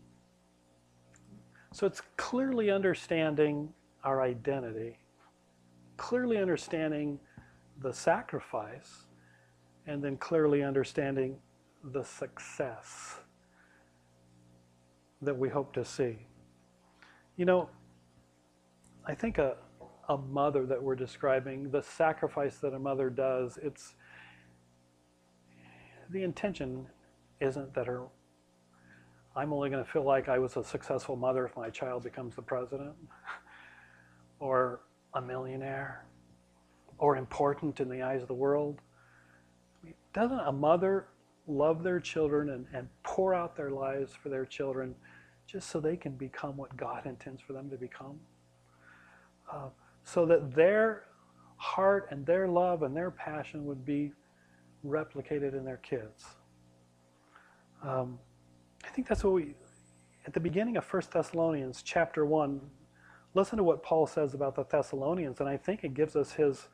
so 1.73 1.87
it's 1.87 2.01
clearly 2.17 2.71
understanding 2.71 3.75
our 4.05 4.23
identity, 4.23 4.99
clearly 6.01 6.39
understanding 6.39 7.21
the 7.83 7.93
sacrifice, 7.93 9.05
and 9.87 10.03
then 10.03 10.17
clearly 10.17 10.63
understanding 10.63 11.37
the 11.93 12.03
success 12.03 13.17
that 15.21 15.37
we 15.37 15.51
hope 15.51 15.75
to 15.75 15.85
see. 15.85 16.17
You 17.37 17.45
know, 17.45 17.69
I 19.05 19.15
think 19.15 19.37
a, 19.37 19.59
a 20.09 20.17
mother 20.17 20.65
that 20.65 20.83
we're 20.83 20.95
describing, 20.95 21.71
the 21.71 21.83
sacrifice 21.83 22.57
that 22.61 22.73
a 22.73 22.79
mother 22.79 23.11
does, 23.11 23.59
it's 23.63 23.95
the 26.09 26.23
intention 26.23 26.87
isn't 27.41 27.75
that 27.75 27.87
her 27.87 28.05
I'm 29.37 29.53
only 29.53 29.69
going 29.69 29.85
to 29.85 29.91
feel 29.91 30.03
like 30.03 30.31
I 30.31 30.39
was 30.39 30.57
a 30.57 30.65
successful 30.65 31.15
mother 31.15 31.45
if 31.45 31.55
my 31.57 31.69
child 31.69 32.05
becomes 32.05 32.35
the 32.35 32.43
president 32.43 32.95
or 34.41 34.81
a 35.15 35.21
millionaire 35.21 36.05
or 36.99 37.17
important 37.17 37.81
in 37.81 37.89
the 37.89 38.03
eyes 38.03 38.23
of 38.23 38.29
the 38.29 38.35
world. 38.35 38.81
Doesn't 40.13 40.41
a 40.41 40.53
mother 40.53 41.07
love 41.47 41.83
their 41.83 42.01
children 42.01 42.51
and, 42.51 42.67
and 42.73 42.89
pour 43.03 43.35
out 43.35 43.57
their 43.57 43.71
lives 43.71 44.13
for 44.15 44.29
their 44.29 44.45
children 44.45 44.95
just 45.47 45.71
so 45.71 45.81
they 45.81 45.97
can 45.97 46.13
become 46.13 46.57
what 46.57 46.77
God 46.77 47.07
intends 47.07 47.41
for 47.41 47.53
them 47.53 47.71
to 47.71 47.77
become. 47.77 48.21
Uh, 49.51 49.69
so 50.05 50.25
that 50.27 50.55
their 50.55 51.05
heart 51.57 52.09
and 52.11 52.25
their 52.25 52.47
love 52.47 52.83
and 52.83 52.97
their 52.97 53.11
passion 53.11 53.65
would 53.67 53.85
be 53.85 54.13
replicated 54.87 55.55
in 55.55 55.65
their 55.65 55.79
kids. 55.79 56.25
Um, 57.83 58.19
I 58.85 58.89
think 58.89 59.09
that's 59.09 59.25
what 59.25 59.33
we, 59.33 59.55
at 60.27 60.33
the 60.33 60.41
beginning 60.41 60.77
of 60.77 60.85
1 60.91 61.03
Thessalonians 61.13 61.83
chapter 61.83 62.25
1, 62.25 62.61
listen 63.35 63.59
to 63.59 63.65
what 63.65 63.83
Paul 63.83 64.07
says 64.07 64.35
about 64.35 64.55
the 64.55 64.65
Thessalonians, 64.65 65.41
and 65.41 65.49
I 65.49 65.57
think 65.57 65.85
it 65.85 65.95
gives 65.95 66.17
us 66.17 66.33
his, 66.33 66.69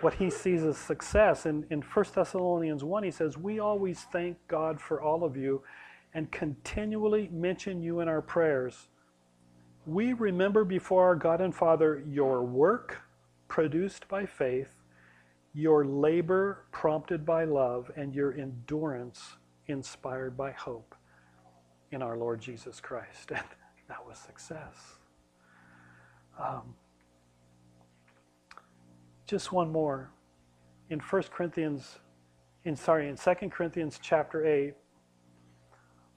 what 0.00 0.14
he 0.14 0.30
sees 0.30 0.62
as 0.62 0.76
success. 0.78 1.46
In, 1.46 1.66
in 1.70 1.82
1 1.82 2.04
Thessalonians 2.14 2.84
1, 2.84 3.02
he 3.02 3.10
says, 3.10 3.36
We 3.36 3.58
always 3.58 4.00
thank 4.12 4.36
God 4.48 4.80
for 4.80 5.00
all 5.00 5.24
of 5.24 5.36
you 5.36 5.62
and 6.14 6.30
continually 6.30 7.28
mention 7.32 7.82
you 7.82 8.00
in 8.00 8.08
our 8.08 8.22
prayers. 8.22 8.88
We 9.86 10.12
remember 10.12 10.64
before 10.64 11.04
our 11.04 11.16
God 11.16 11.40
and 11.40 11.54
Father 11.54 12.04
your 12.06 12.42
work 12.42 13.00
produced 13.48 14.06
by 14.08 14.26
faith, 14.26 14.82
your 15.54 15.84
labor 15.84 16.64
prompted 16.70 17.26
by 17.26 17.44
love, 17.44 17.90
and 17.96 18.14
your 18.14 18.32
endurance 18.32 19.36
inspired 19.66 20.36
by 20.36 20.52
hope 20.52 20.94
in 21.90 22.02
our 22.02 22.16
Lord 22.16 22.40
Jesus 22.40 22.80
Christ. 22.80 23.32
And 23.84 23.98
that 23.98 24.06
was 24.06 24.16
success. 24.16 25.01
Um, 26.38 26.74
just 29.26 29.52
one 29.52 29.70
more. 29.70 30.10
In 30.90 31.00
1 31.00 31.22
Corinthians, 31.34 31.98
in 32.64 32.76
sorry, 32.76 33.08
in 33.08 33.16
2 33.16 33.48
Corinthians 33.50 33.98
chapter 34.02 34.46
8, 34.46 34.74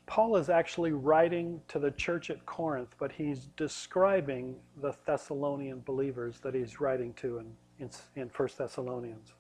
Paul 0.06 0.36
is 0.36 0.50
actually 0.50 0.92
writing 0.92 1.62
to 1.68 1.80
the 1.80 1.92
church 1.92 2.30
at 2.30 2.46
Corinth, 2.46 2.96
but 3.00 3.12
he's 3.12 3.48
describing 3.58 4.56
the 4.82 4.94
Thessalonian 5.08 5.82
believers 5.86 6.40
that 6.42 6.54
he's 6.54 6.80
writing 6.80 7.14
to 7.14 7.40
in, 7.40 7.52
in, 7.80 7.90
in 8.16 8.30
1 8.36 8.50
Thessalonians. 8.58 9.34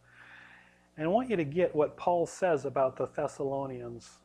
And 0.97 1.05
I 1.05 1.09
want 1.09 1.29
you 1.29 1.35
to 1.35 1.43
get 1.43 1.75
what 1.75 1.97
Paul 1.97 2.25
says 2.25 2.65
about 2.65 2.95
the 2.95 3.07
Thessalonians 3.07 4.19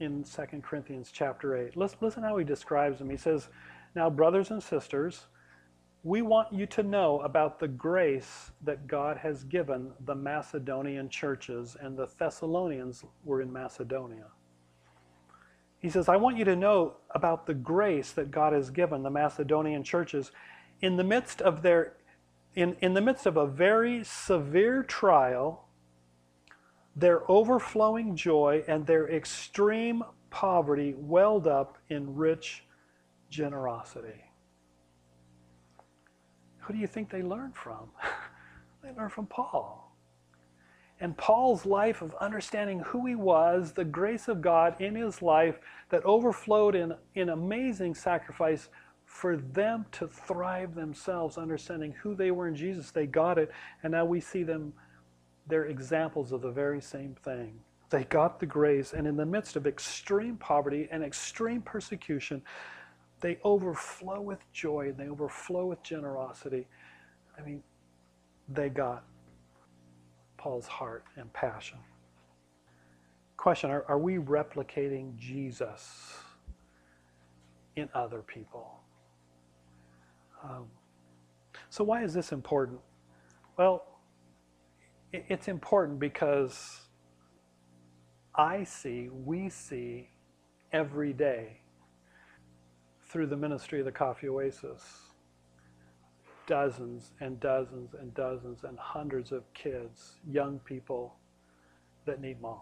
in 0.00 0.24
2 0.24 0.42
Corinthians 0.62 1.10
chapter 1.12 1.56
8. 1.56 1.76
Listen, 1.76 1.98
listen 2.00 2.22
how 2.22 2.36
he 2.36 2.44
describes 2.44 2.98
them. 2.98 3.10
He 3.10 3.16
says, 3.16 3.48
Now, 3.94 4.08
brothers 4.08 4.50
and 4.50 4.62
sisters, 4.62 5.26
we 6.04 6.20
want 6.20 6.52
you 6.52 6.66
to 6.66 6.82
know 6.82 7.20
about 7.20 7.58
the 7.58 7.66
grace 7.66 8.52
that 8.62 8.86
God 8.86 9.16
has 9.16 9.42
given 9.42 9.90
the 10.04 10.14
Macedonian 10.14 11.08
churches, 11.08 11.78
and 11.80 11.96
the 11.96 12.06
Thessalonians 12.18 13.04
were 13.24 13.40
in 13.40 13.50
Macedonia. 13.50 14.26
He 15.78 15.88
says, 15.88 16.10
I 16.10 16.16
want 16.16 16.36
you 16.36 16.44
to 16.44 16.56
know 16.56 16.96
about 17.14 17.46
the 17.46 17.54
grace 17.54 18.12
that 18.12 18.30
God 18.30 18.52
has 18.52 18.70
given 18.70 19.02
the 19.02 19.10
Macedonian 19.10 19.82
churches 19.82 20.30
in 20.82 20.96
the 20.96 21.04
midst 21.04 21.40
of 21.40 21.62
their 21.62 21.94
in, 22.54 22.76
in 22.80 22.94
the 22.94 23.00
midst 23.00 23.26
of 23.26 23.36
a 23.36 23.46
very 23.46 24.04
severe 24.04 24.84
trial, 24.84 25.66
their 26.94 27.28
overflowing 27.28 28.14
joy 28.14 28.62
and 28.68 28.86
their 28.86 29.10
extreme 29.10 30.04
poverty 30.30 30.94
welled 30.96 31.48
up 31.48 31.78
in 31.88 32.14
rich 32.14 32.62
generosity. 33.28 34.22
Who 36.64 36.72
do 36.72 36.78
you 36.78 36.86
think 36.86 37.10
they 37.10 37.22
learned 37.22 37.56
from? 37.56 37.90
they 38.82 38.90
learned 38.92 39.12
from 39.12 39.26
Paul 39.26 39.84
and 41.00 41.16
Paul's 41.16 41.66
life 41.66 42.02
of 42.02 42.14
understanding 42.14 42.80
who 42.80 43.06
he 43.06 43.14
was, 43.14 43.72
the 43.72 43.84
grace 43.84 44.28
of 44.28 44.40
God 44.40 44.80
in 44.80 44.94
his 44.94 45.20
life 45.20 45.58
that 45.90 46.04
overflowed 46.04 46.74
in, 46.74 46.94
in 47.14 47.30
amazing 47.30 47.94
sacrifice 47.94 48.68
for 49.04 49.36
them 49.36 49.86
to 49.92 50.06
thrive 50.08 50.74
themselves, 50.74 51.36
understanding 51.36 51.92
who 52.02 52.14
they 52.14 52.30
were 52.30 52.48
in 52.48 52.56
Jesus. 52.56 52.90
They 52.90 53.06
got 53.06 53.38
it, 53.38 53.50
and 53.82 53.92
now 53.92 54.04
we 54.04 54.20
see 54.20 54.44
them, 54.44 54.72
they're 55.46 55.66
examples 55.66 56.32
of 56.32 56.40
the 56.40 56.50
very 56.50 56.80
same 56.80 57.14
thing. 57.22 57.60
They 57.90 58.04
got 58.04 58.40
the 58.40 58.46
grace, 58.46 58.92
and 58.92 59.06
in 59.06 59.16
the 59.16 59.26
midst 59.26 59.56
of 59.56 59.66
extreme 59.66 60.36
poverty 60.36 60.88
and 60.90 61.04
extreme 61.04 61.60
persecution, 61.60 62.40
they 63.24 63.38
overflow 63.42 64.20
with 64.20 64.40
joy 64.52 64.88
and 64.90 64.98
they 64.98 65.08
overflow 65.08 65.64
with 65.64 65.82
generosity. 65.82 66.66
I 67.38 67.40
mean, 67.40 67.62
they 68.50 68.68
got 68.68 69.02
Paul's 70.36 70.66
heart 70.66 71.04
and 71.16 71.32
passion. 71.32 71.78
Question 73.38 73.70
Are, 73.70 73.86
are 73.88 73.98
we 73.98 74.16
replicating 74.16 75.16
Jesus 75.16 76.18
in 77.76 77.88
other 77.94 78.20
people? 78.20 78.78
Um, 80.42 80.66
so, 81.70 81.82
why 81.82 82.04
is 82.04 82.12
this 82.12 82.30
important? 82.30 82.78
Well, 83.56 83.86
it, 85.14 85.24
it's 85.30 85.48
important 85.48 85.98
because 85.98 86.82
I 88.34 88.64
see, 88.64 89.08
we 89.08 89.48
see 89.48 90.10
every 90.74 91.14
day 91.14 91.60
through 93.14 93.28
the 93.28 93.36
ministry 93.36 93.78
of 93.78 93.84
the 93.84 93.92
Coffee 93.92 94.28
Oasis. 94.28 94.82
Dozens 96.48 97.12
and 97.20 97.38
dozens 97.38 97.94
and 97.94 98.12
dozens 98.12 98.64
and 98.64 98.76
hundreds 98.76 99.30
of 99.30 99.44
kids, 99.54 100.14
young 100.28 100.58
people 100.64 101.14
that 102.06 102.20
need 102.20 102.40
moms. 102.42 102.58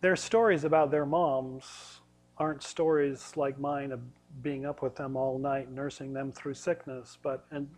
Their 0.00 0.16
stories 0.16 0.64
about 0.64 0.90
their 0.90 1.04
moms 1.04 2.00
aren't 2.38 2.62
stories 2.62 3.34
like 3.36 3.60
mine 3.60 3.92
of 3.92 4.00
being 4.42 4.64
up 4.64 4.80
with 4.80 4.96
them 4.96 5.14
all 5.14 5.38
night, 5.38 5.70
nursing 5.70 6.14
them 6.14 6.32
through 6.32 6.54
sickness, 6.54 7.18
but 7.22 7.44
and 7.50 7.68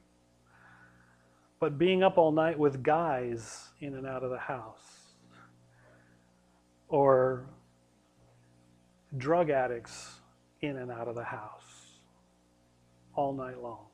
but 1.59 1.79
being 1.79 2.05
up 2.05 2.17
all 2.17 2.31
night 2.31 2.57
with 2.57 2.81
guys 2.85 3.71
in 3.81 3.97
and 3.97 4.07
out 4.07 4.23
of 4.23 4.31
the 4.31 4.39
house, 4.39 5.17
or 6.89 7.49
drug 9.17 9.51
addicts 9.51 10.21
in 10.61 10.77
and 10.77 10.93
out 10.93 11.09
of 11.09 11.17
the 11.17 11.25
house 11.25 11.68
all 13.19 13.33
night 13.33 13.61
long. 13.61 13.85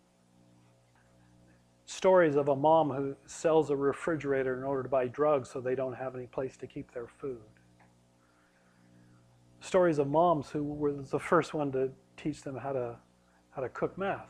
Stories 1.86 2.36
of 2.36 2.48
a 2.48 2.54
mom 2.54 2.90
who 2.90 3.16
sells 3.24 3.70
a 3.70 3.76
refrigerator 3.76 4.58
in 4.58 4.64
order 4.64 4.82
to 4.82 4.88
buy 4.90 5.06
drugs 5.06 5.48
so 5.48 5.62
they 5.62 5.74
don't 5.74 5.94
have 5.94 6.14
any 6.14 6.26
place 6.26 6.58
to 6.58 6.66
keep 6.66 6.92
their 6.92 7.06
food. 7.06 7.40
Stories 9.60 9.98
of 9.98 10.08
moms 10.08 10.50
who 10.50 10.62
were 10.62 10.92
the 10.92 11.18
first 11.18 11.54
one 11.54 11.72
to 11.72 11.90
teach 12.18 12.42
them 12.42 12.54
how 12.54 12.72
to, 12.72 12.96
how 13.52 13.62
to 13.62 13.70
cook 13.70 13.96
meth. 13.96 14.28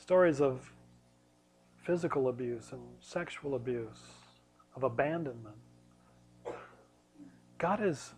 Stories 0.00 0.40
of 0.40 0.72
physical 1.84 2.28
abuse 2.28 2.70
and 2.70 2.82
sexual 3.00 3.56
abuse, 3.56 4.02
of 4.76 4.84
abandonment. 4.84 5.56
God 7.58 7.80
has 7.80 8.12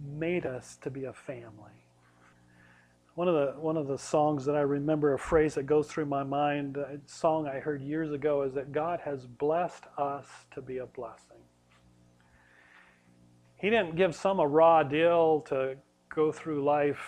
made 0.00 0.44
us 0.44 0.76
to 0.82 0.90
be 0.90 1.04
a 1.04 1.12
family. 1.12 1.83
One 3.14 3.28
of 3.28 3.34
the 3.34 3.60
one 3.60 3.76
of 3.76 3.86
the 3.86 3.96
songs 3.96 4.44
that 4.46 4.56
I 4.56 4.62
remember, 4.62 5.14
a 5.14 5.18
phrase 5.18 5.54
that 5.54 5.66
goes 5.66 5.86
through 5.86 6.06
my 6.06 6.24
mind, 6.24 6.76
uh, 6.76 6.94
a 6.94 6.98
song 7.06 7.46
I 7.46 7.60
heard 7.60 7.80
years 7.80 8.10
ago, 8.10 8.42
is 8.42 8.54
that 8.54 8.72
God 8.72 9.00
has 9.04 9.24
blessed 9.24 9.84
us 9.96 10.26
to 10.52 10.60
be 10.60 10.78
a 10.78 10.86
blessing. 10.86 11.38
He 13.56 13.70
didn't 13.70 13.94
give 13.94 14.16
some 14.16 14.40
a 14.40 14.46
raw 14.46 14.82
deal 14.82 15.42
to 15.42 15.76
go 16.12 16.32
through 16.32 16.64
life 16.64 16.98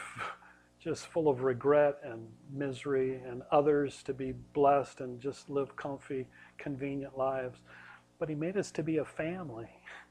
just 0.79 1.09
full 1.09 1.29
of 1.29 1.42
regret 1.42 1.99
and 2.05 2.29
misery, 2.53 3.21
and 3.29 3.42
others 3.51 4.05
to 4.05 4.14
be 4.14 4.33
blessed 4.53 5.01
and 5.01 5.21
just 5.21 5.51
live 5.51 5.75
comfy, 5.75 6.29
convenient 6.57 7.19
lives. 7.19 7.59
But 8.21 8.29
He 8.29 8.37
made 8.37 8.57
us 8.57 8.71
to 8.73 8.85
be 8.85 8.99
a 8.99 9.05
family 9.05 9.69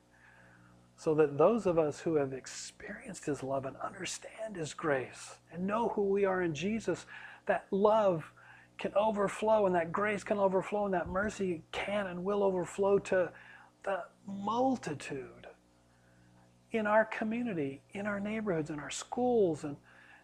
so 0.98 1.14
that 1.16 1.38
those 1.38 1.66
of 1.66 1.78
us 1.78 2.00
who 2.00 2.16
have 2.16 2.34
experienced 2.34 3.26
His 3.26 3.44
love 3.44 3.66
and 3.66 3.76
understand 3.78 4.56
His 4.56 4.74
grace 4.74 5.36
and 5.52 5.68
know 5.68 5.90
who 5.90 6.04
we 6.04 6.26
are 6.26 6.42
in 6.42 6.54
Jesus, 6.54 7.06
that 7.48 7.66
love 7.72 8.32
can 8.78 8.94
overflow 8.96 9.66
and 9.66 9.76
that 9.76 9.92
grace 9.92 10.24
can 10.24 10.38
overflow 10.38 10.86
and 10.86 10.94
that 10.94 11.08
mercy 11.08 11.64
can 11.72 12.08
and 12.08 12.24
will 12.24 12.44
overflow 12.44 13.00
to 13.00 13.32
the 13.84 14.04
multitude 14.28 15.48
in 16.72 16.88
our 16.88 17.06
community, 17.06 17.82
in 17.94 18.06
our 18.06 18.20
neighborhoods, 18.20 18.70
in 18.70 18.80
our 18.80 18.90
schools. 18.90 19.64
And, 19.64 19.78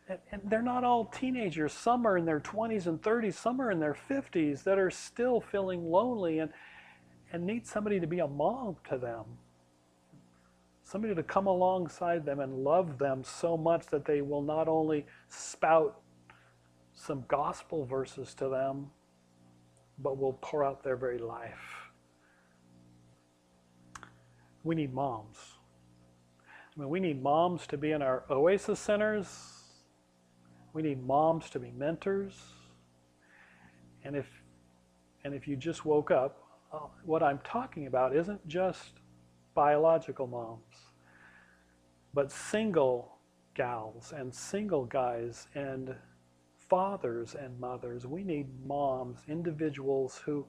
and, 0.09 0.19
and 0.31 0.41
they're 0.45 0.61
not 0.61 0.83
all 0.83 1.05
teenagers. 1.05 1.71
Some 1.71 2.05
are 2.05 2.17
in 2.17 2.25
their 2.25 2.39
20s 2.39 2.87
and 2.87 3.01
30s, 3.01 3.33
some 3.33 3.61
are 3.61 3.71
in 3.71 3.79
their 3.79 3.95
50s 4.09 4.63
that 4.63 4.79
are 4.79 4.89
still 4.89 5.39
feeling 5.39 5.89
lonely 5.89 6.39
and, 6.39 6.51
and 7.31 7.45
need 7.45 7.67
somebody 7.67 7.99
to 7.99 8.07
be 8.07 8.19
a 8.19 8.27
mom 8.27 8.77
to 8.89 8.97
them 8.97 9.25
somebody 10.91 11.15
to 11.15 11.23
come 11.23 11.47
alongside 11.47 12.25
them 12.25 12.41
and 12.41 12.65
love 12.65 12.97
them 12.97 13.23
so 13.23 13.55
much 13.55 13.87
that 13.87 14.03
they 14.03 14.21
will 14.21 14.41
not 14.41 14.67
only 14.67 15.05
spout 15.29 16.01
some 16.93 17.23
gospel 17.29 17.85
verses 17.85 18.33
to 18.33 18.49
them, 18.49 18.87
but 19.99 20.17
will 20.17 20.37
pour 20.41 20.65
out 20.65 20.83
their 20.83 20.97
very 20.97 21.17
life. 21.17 21.89
We 24.63 24.75
need 24.75 24.93
moms. 24.93 25.37
I 26.75 26.79
mean, 26.79 26.89
we 26.89 26.99
need 26.99 27.23
moms 27.23 27.65
to 27.67 27.77
be 27.77 27.91
in 27.91 28.01
our 28.01 28.25
oasis 28.29 28.79
centers. 28.79 29.29
We 30.73 30.81
need 30.81 31.01
moms 31.05 31.49
to 31.51 31.59
be 31.59 31.71
mentors. 31.71 32.33
And 34.03 34.15
if, 34.15 34.27
and 35.23 35.33
if 35.33 35.47
you 35.47 35.55
just 35.55 35.85
woke 35.85 36.11
up, 36.11 36.43
uh, 36.73 36.79
what 37.05 37.23
I'm 37.23 37.39
talking 37.45 37.87
about 37.87 38.13
isn't 38.13 38.45
just 38.45 38.99
biological 39.53 40.27
moms, 40.27 40.70
but 42.13 42.31
single 42.31 43.17
gals 43.53 44.13
and 44.15 44.33
single 44.33 44.85
guys 44.85 45.47
and 45.55 45.95
fathers 46.69 47.35
and 47.35 47.59
mothers. 47.59 48.07
We 48.07 48.23
need 48.23 48.47
moms, 48.65 49.19
individuals 49.27 50.21
who 50.23 50.45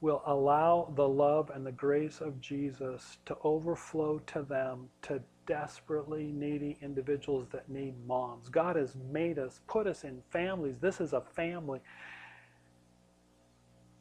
will 0.00 0.22
allow 0.26 0.92
the 0.96 1.08
love 1.08 1.50
and 1.54 1.66
the 1.66 1.72
grace 1.72 2.20
of 2.20 2.40
Jesus 2.40 3.18
to 3.26 3.36
overflow 3.44 4.18
to 4.26 4.42
them, 4.42 4.88
to 5.02 5.22
desperately 5.46 6.32
needy 6.32 6.76
individuals 6.82 7.48
that 7.52 7.68
need 7.68 7.94
moms. 8.06 8.48
God 8.48 8.76
has 8.76 8.96
made 9.10 9.38
us, 9.38 9.60
put 9.68 9.86
us 9.86 10.04
in 10.04 10.22
families. 10.30 10.76
This 10.80 11.00
is 11.00 11.12
a 11.12 11.20
family 11.20 11.80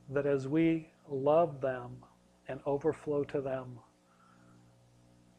that 0.10 0.26
as 0.26 0.48
we 0.48 0.90
love 1.10 1.62
them, 1.62 1.98
and 2.48 2.60
overflow 2.66 3.24
to 3.26 3.42
them. 3.42 3.80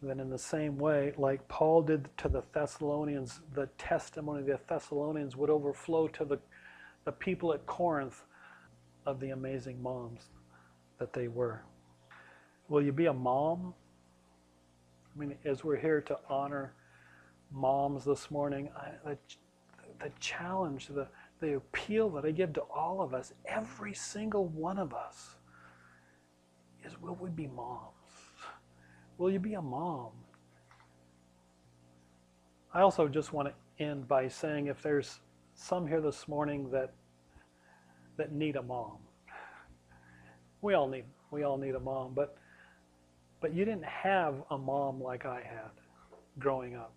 Then, 0.06 0.20
in 0.20 0.30
the 0.30 0.38
same 0.38 0.78
way, 0.78 1.12
like 1.16 1.46
Paul 1.48 1.82
did 1.82 2.08
to 2.18 2.28
the 2.28 2.42
Thessalonians, 2.52 3.40
the 3.54 3.66
testimony 3.76 4.40
of 4.40 4.46
the 4.46 4.58
Thessalonians 4.68 5.34
would 5.36 5.50
overflow 5.50 6.06
to 6.08 6.24
the, 6.24 6.38
the 7.04 7.12
people 7.12 7.52
at 7.52 7.66
Corinth 7.66 8.22
of 9.04 9.18
the 9.18 9.30
amazing 9.30 9.82
moms 9.82 10.30
that 10.98 11.12
they 11.12 11.28
were. 11.28 11.62
Will 12.68 12.82
you 12.82 12.92
be 12.92 13.06
a 13.06 13.12
mom? 13.12 13.74
I 15.14 15.18
mean, 15.18 15.34
as 15.44 15.64
we're 15.64 15.76
here 15.76 16.00
to 16.02 16.18
honor 16.28 16.74
moms 17.50 18.04
this 18.04 18.30
morning, 18.30 18.68
I, 18.76 19.10
the, 19.10 19.18
the 19.98 20.10
challenge, 20.20 20.88
the, 20.88 21.08
the 21.40 21.56
appeal 21.56 22.10
that 22.10 22.24
I 22.24 22.30
give 22.30 22.52
to 22.54 22.60
all 22.62 23.00
of 23.00 23.14
us, 23.14 23.32
every 23.46 23.94
single 23.94 24.46
one 24.46 24.78
of 24.78 24.94
us, 24.94 25.36
is 26.84 27.00
will 27.00 27.16
we 27.16 27.30
be 27.30 27.46
moms? 27.48 27.95
Will 29.18 29.30
you 29.30 29.38
be 29.38 29.54
a 29.54 29.62
mom? 29.62 30.12
I 32.72 32.80
also 32.80 33.08
just 33.08 33.32
want 33.32 33.48
to 33.48 33.84
end 33.84 34.06
by 34.06 34.28
saying 34.28 34.66
if 34.66 34.82
there's 34.82 35.20
some 35.54 35.86
here 35.86 36.00
this 36.00 36.28
morning 36.28 36.70
that 36.70 36.92
that 38.18 38.32
need 38.32 38.56
a 38.56 38.62
mom. 38.62 38.98
We 40.60 40.74
all 40.74 40.88
need 40.88 41.04
we 41.30 41.44
all 41.44 41.56
need 41.56 41.74
a 41.74 41.80
mom, 41.80 42.12
but 42.14 42.36
but 43.40 43.54
you 43.54 43.64
didn't 43.64 43.84
have 43.84 44.34
a 44.50 44.58
mom 44.58 45.02
like 45.02 45.24
I 45.24 45.36
had 45.36 45.70
growing 46.38 46.76
up. 46.76 46.92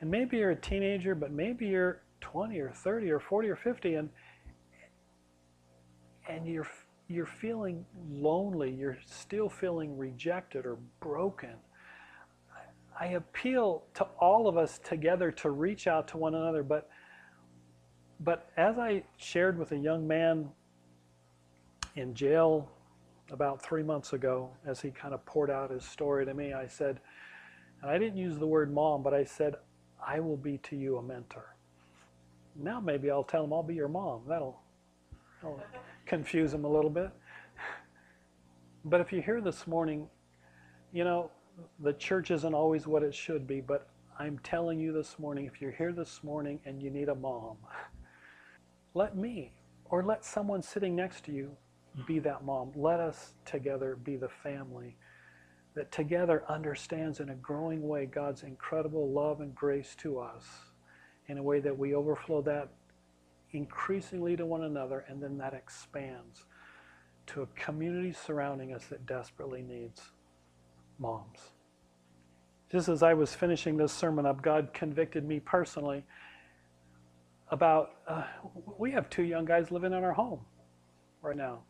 And 0.00 0.10
maybe 0.10 0.36
you're 0.38 0.50
a 0.50 0.56
teenager, 0.56 1.14
but 1.14 1.30
maybe 1.30 1.66
you're 1.66 2.02
20 2.20 2.58
or 2.58 2.70
30 2.70 3.10
or 3.10 3.20
40 3.20 3.48
or 3.48 3.56
50 3.56 3.94
and 3.94 4.10
and 6.28 6.46
you're 6.46 6.66
you're 7.08 7.26
feeling 7.26 7.84
lonely, 8.10 8.70
you're 8.70 8.98
still 9.06 9.48
feeling 9.48 9.96
rejected 9.96 10.64
or 10.64 10.78
broken, 11.00 11.54
I 12.98 13.06
appeal 13.06 13.84
to 13.94 14.04
all 14.20 14.46
of 14.46 14.56
us 14.56 14.78
together 14.78 15.32
to 15.32 15.50
reach 15.50 15.86
out 15.86 16.08
to 16.08 16.16
one 16.16 16.34
another. 16.34 16.62
But, 16.62 16.88
but 18.20 18.50
as 18.56 18.78
I 18.78 19.02
shared 19.16 19.58
with 19.58 19.72
a 19.72 19.76
young 19.76 20.06
man 20.06 20.48
in 21.96 22.14
jail 22.14 22.70
about 23.30 23.62
three 23.62 23.82
months 23.82 24.12
ago, 24.12 24.50
as 24.64 24.80
he 24.80 24.90
kind 24.90 25.12
of 25.12 25.24
poured 25.26 25.50
out 25.50 25.70
his 25.70 25.84
story 25.84 26.24
to 26.24 26.34
me, 26.34 26.52
I 26.52 26.66
said, 26.66 27.00
and 27.82 27.90
I 27.90 27.98
didn't 27.98 28.16
use 28.16 28.38
the 28.38 28.46
word 28.46 28.72
mom, 28.72 29.02
but 29.02 29.12
I 29.12 29.24
said, 29.24 29.56
I 30.04 30.20
will 30.20 30.36
be 30.36 30.58
to 30.58 30.76
you 30.76 30.98
a 30.98 31.02
mentor. 31.02 31.56
Now 32.54 32.78
maybe 32.78 33.10
I'll 33.10 33.24
tell 33.24 33.44
him 33.44 33.52
I'll 33.52 33.62
be 33.62 33.74
your 33.74 33.88
mom. 33.88 34.22
That'll, 34.28 34.60
that'll 35.42 35.60
confuse 36.06 36.52
them 36.52 36.64
a 36.64 36.68
little 36.68 36.90
bit. 36.90 37.10
But 38.84 39.00
if 39.00 39.12
you're 39.12 39.22
here 39.22 39.40
this 39.40 39.66
morning, 39.66 40.08
you 40.92 41.04
know, 41.04 41.30
the 41.80 41.92
church 41.94 42.30
isn't 42.30 42.54
always 42.54 42.86
what 42.86 43.02
it 43.02 43.14
should 43.14 43.46
be, 43.46 43.60
but 43.60 43.88
I'm 44.18 44.38
telling 44.40 44.78
you 44.78 44.92
this 44.92 45.18
morning, 45.18 45.46
if 45.46 45.60
you're 45.60 45.72
here 45.72 45.92
this 45.92 46.22
morning 46.22 46.60
and 46.64 46.82
you 46.82 46.90
need 46.90 47.08
a 47.08 47.14
mom, 47.14 47.56
let 48.92 49.16
me 49.16 49.52
or 49.86 50.02
let 50.02 50.24
someone 50.24 50.62
sitting 50.62 50.94
next 50.94 51.24
to 51.24 51.32
you 51.32 51.56
be 52.06 52.18
that 52.20 52.44
mom. 52.44 52.72
Let 52.74 53.00
us 53.00 53.34
together 53.44 53.96
be 53.96 54.16
the 54.16 54.28
family 54.28 54.96
that 55.74 55.90
together 55.90 56.44
understands 56.48 57.20
in 57.20 57.30
a 57.30 57.34
growing 57.36 57.86
way 57.86 58.06
God's 58.06 58.42
incredible 58.42 59.10
love 59.10 59.40
and 59.40 59.54
grace 59.54 59.94
to 59.96 60.18
us 60.18 60.44
in 61.26 61.38
a 61.38 61.42
way 61.42 61.60
that 61.60 61.76
we 61.76 61.94
overflow 61.94 62.42
that 62.42 62.68
increasingly 63.54 64.36
to 64.36 64.44
one 64.44 64.64
another, 64.64 65.04
and 65.08 65.22
then 65.22 65.38
that 65.38 65.54
expands 65.54 66.44
to 67.26 67.42
a 67.42 67.46
community 67.54 68.12
surrounding 68.12 68.74
us 68.74 68.86
that 68.86 69.06
desperately 69.06 69.62
needs 69.62 70.02
moms. 70.98 71.38
just 72.70 72.88
as 72.88 73.02
I 73.02 73.14
was 73.14 73.34
finishing 73.34 73.76
this 73.76 73.92
sermon 73.92 74.26
up, 74.26 74.42
God 74.42 74.72
convicted 74.74 75.24
me 75.24 75.40
personally 75.40 76.04
about 77.50 77.92
uh, 78.08 78.24
we 78.78 78.90
have 78.90 79.08
two 79.10 79.22
young 79.22 79.44
guys 79.44 79.70
living 79.70 79.92
in 79.92 80.02
our 80.02 80.12
home 80.12 80.40
right 81.22 81.36
now. 81.36 81.60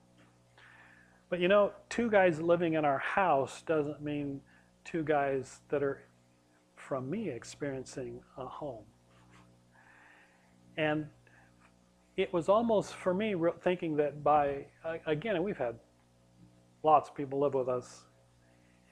But 1.28 1.40
you 1.40 1.48
know, 1.48 1.72
two 1.88 2.10
guys 2.10 2.40
living 2.40 2.74
in 2.74 2.84
our 2.84 2.98
house 2.98 3.62
doesn't 3.62 4.02
mean 4.02 4.40
two 4.84 5.02
guys 5.02 5.60
that 5.68 5.82
are 5.82 6.02
from 6.76 7.10
me 7.10 7.28
experiencing 7.28 8.20
a 8.38 8.46
home. 8.46 8.84
And 10.76 11.06
it 12.16 12.32
was 12.32 12.48
almost 12.48 12.94
for 12.94 13.12
me 13.12 13.34
thinking 13.62 13.96
that 13.96 14.22
by 14.22 14.66
again, 15.06 15.42
we've 15.42 15.56
had 15.56 15.78
lots 16.82 17.08
of 17.08 17.14
people 17.14 17.40
live 17.40 17.54
with 17.54 17.68
us, 17.68 18.04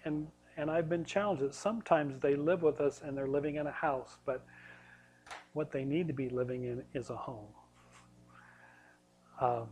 and 0.04 0.26
and 0.56 0.70
I've 0.70 0.88
been 0.88 1.04
challenged 1.04 1.42
that 1.42 1.54
sometimes 1.54 2.20
they 2.20 2.34
live 2.34 2.62
with 2.62 2.80
us 2.80 3.00
and 3.04 3.16
they're 3.16 3.28
living 3.28 3.56
in 3.56 3.66
a 3.66 3.72
house, 3.72 4.18
but 4.26 4.44
what 5.54 5.70
they 5.70 5.84
need 5.84 6.08
to 6.08 6.12
be 6.12 6.28
living 6.28 6.64
in 6.64 6.82
is 6.94 7.10
a 7.10 7.16
home. 7.16 7.48
Um, 9.40 9.68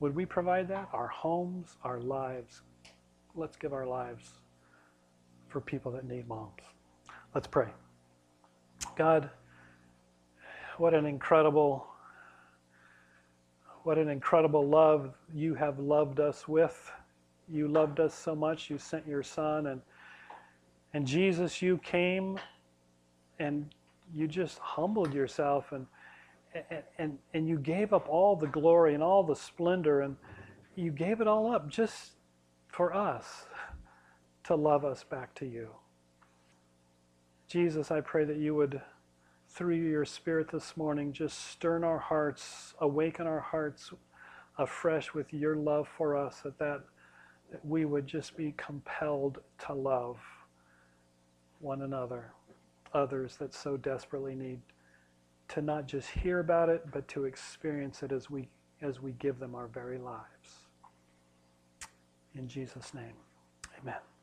would 0.00 0.14
we 0.14 0.24
provide 0.26 0.68
that? 0.68 0.88
Our 0.92 1.08
homes, 1.08 1.76
our 1.84 2.00
lives. 2.00 2.62
Let's 3.34 3.56
give 3.56 3.72
our 3.72 3.86
lives 3.86 4.32
for 5.48 5.60
people 5.60 5.92
that 5.92 6.06
need 6.06 6.28
moms. 6.28 6.62
Let's 7.34 7.46
pray. 7.46 7.68
God, 8.96 9.28
what 10.78 10.94
an 10.94 11.06
incredible 11.06 11.86
what 13.86 13.98
an 13.98 14.08
incredible 14.08 14.66
love 14.66 15.14
you 15.32 15.54
have 15.54 15.78
loved 15.78 16.18
us 16.18 16.48
with. 16.48 16.90
You 17.48 17.68
loved 17.68 18.00
us 18.00 18.12
so 18.12 18.34
much 18.34 18.68
you 18.68 18.78
sent 18.78 19.06
your 19.06 19.22
son 19.22 19.68
and 19.68 19.80
and 20.92 21.06
Jesus 21.06 21.62
you 21.62 21.78
came 21.78 22.36
and 23.38 23.72
you 24.12 24.26
just 24.26 24.58
humbled 24.58 25.14
yourself 25.14 25.70
and 25.70 25.86
and, 26.98 27.16
and 27.32 27.46
you 27.46 27.60
gave 27.60 27.92
up 27.92 28.08
all 28.08 28.34
the 28.34 28.48
glory 28.48 28.94
and 28.94 29.04
all 29.04 29.22
the 29.22 29.36
splendor 29.36 30.00
and 30.00 30.16
you 30.74 30.90
gave 30.90 31.20
it 31.20 31.28
all 31.28 31.52
up 31.52 31.68
just 31.68 32.14
for 32.66 32.92
us 32.92 33.44
to 34.42 34.56
love 34.56 34.84
us 34.84 35.04
back 35.04 35.32
to 35.36 35.46
you. 35.46 35.68
Jesus, 37.46 37.92
I 37.92 38.00
pray 38.00 38.24
that 38.24 38.38
you 38.38 38.52
would, 38.56 38.82
through 39.56 39.74
your 39.74 40.04
Spirit 40.04 40.50
this 40.50 40.76
morning, 40.76 41.12
just 41.12 41.50
stir 41.50 41.78
in 41.78 41.84
our 41.84 41.98
hearts, 41.98 42.74
awaken 42.80 43.26
our 43.26 43.40
hearts 43.40 43.90
afresh 44.58 45.14
with 45.14 45.32
your 45.32 45.56
love 45.56 45.88
for 45.96 46.14
us, 46.14 46.40
that, 46.42 46.58
that, 46.58 46.82
that 47.50 47.64
we 47.64 47.86
would 47.86 48.06
just 48.06 48.36
be 48.36 48.52
compelled 48.58 49.38
to 49.66 49.72
love 49.72 50.18
one 51.60 51.82
another, 51.82 52.32
others 52.92 53.36
that 53.36 53.54
so 53.54 53.78
desperately 53.78 54.34
need 54.34 54.60
to 55.48 55.62
not 55.62 55.86
just 55.86 56.10
hear 56.10 56.40
about 56.40 56.68
it, 56.68 56.84
but 56.92 57.08
to 57.08 57.24
experience 57.24 58.02
it 58.02 58.12
as 58.12 58.28
we, 58.28 58.48
as 58.82 59.00
we 59.00 59.12
give 59.12 59.38
them 59.38 59.54
our 59.54 59.68
very 59.68 59.98
lives. 59.98 60.66
In 62.34 62.46
Jesus' 62.46 62.92
name, 62.92 63.14
amen. 63.80 64.15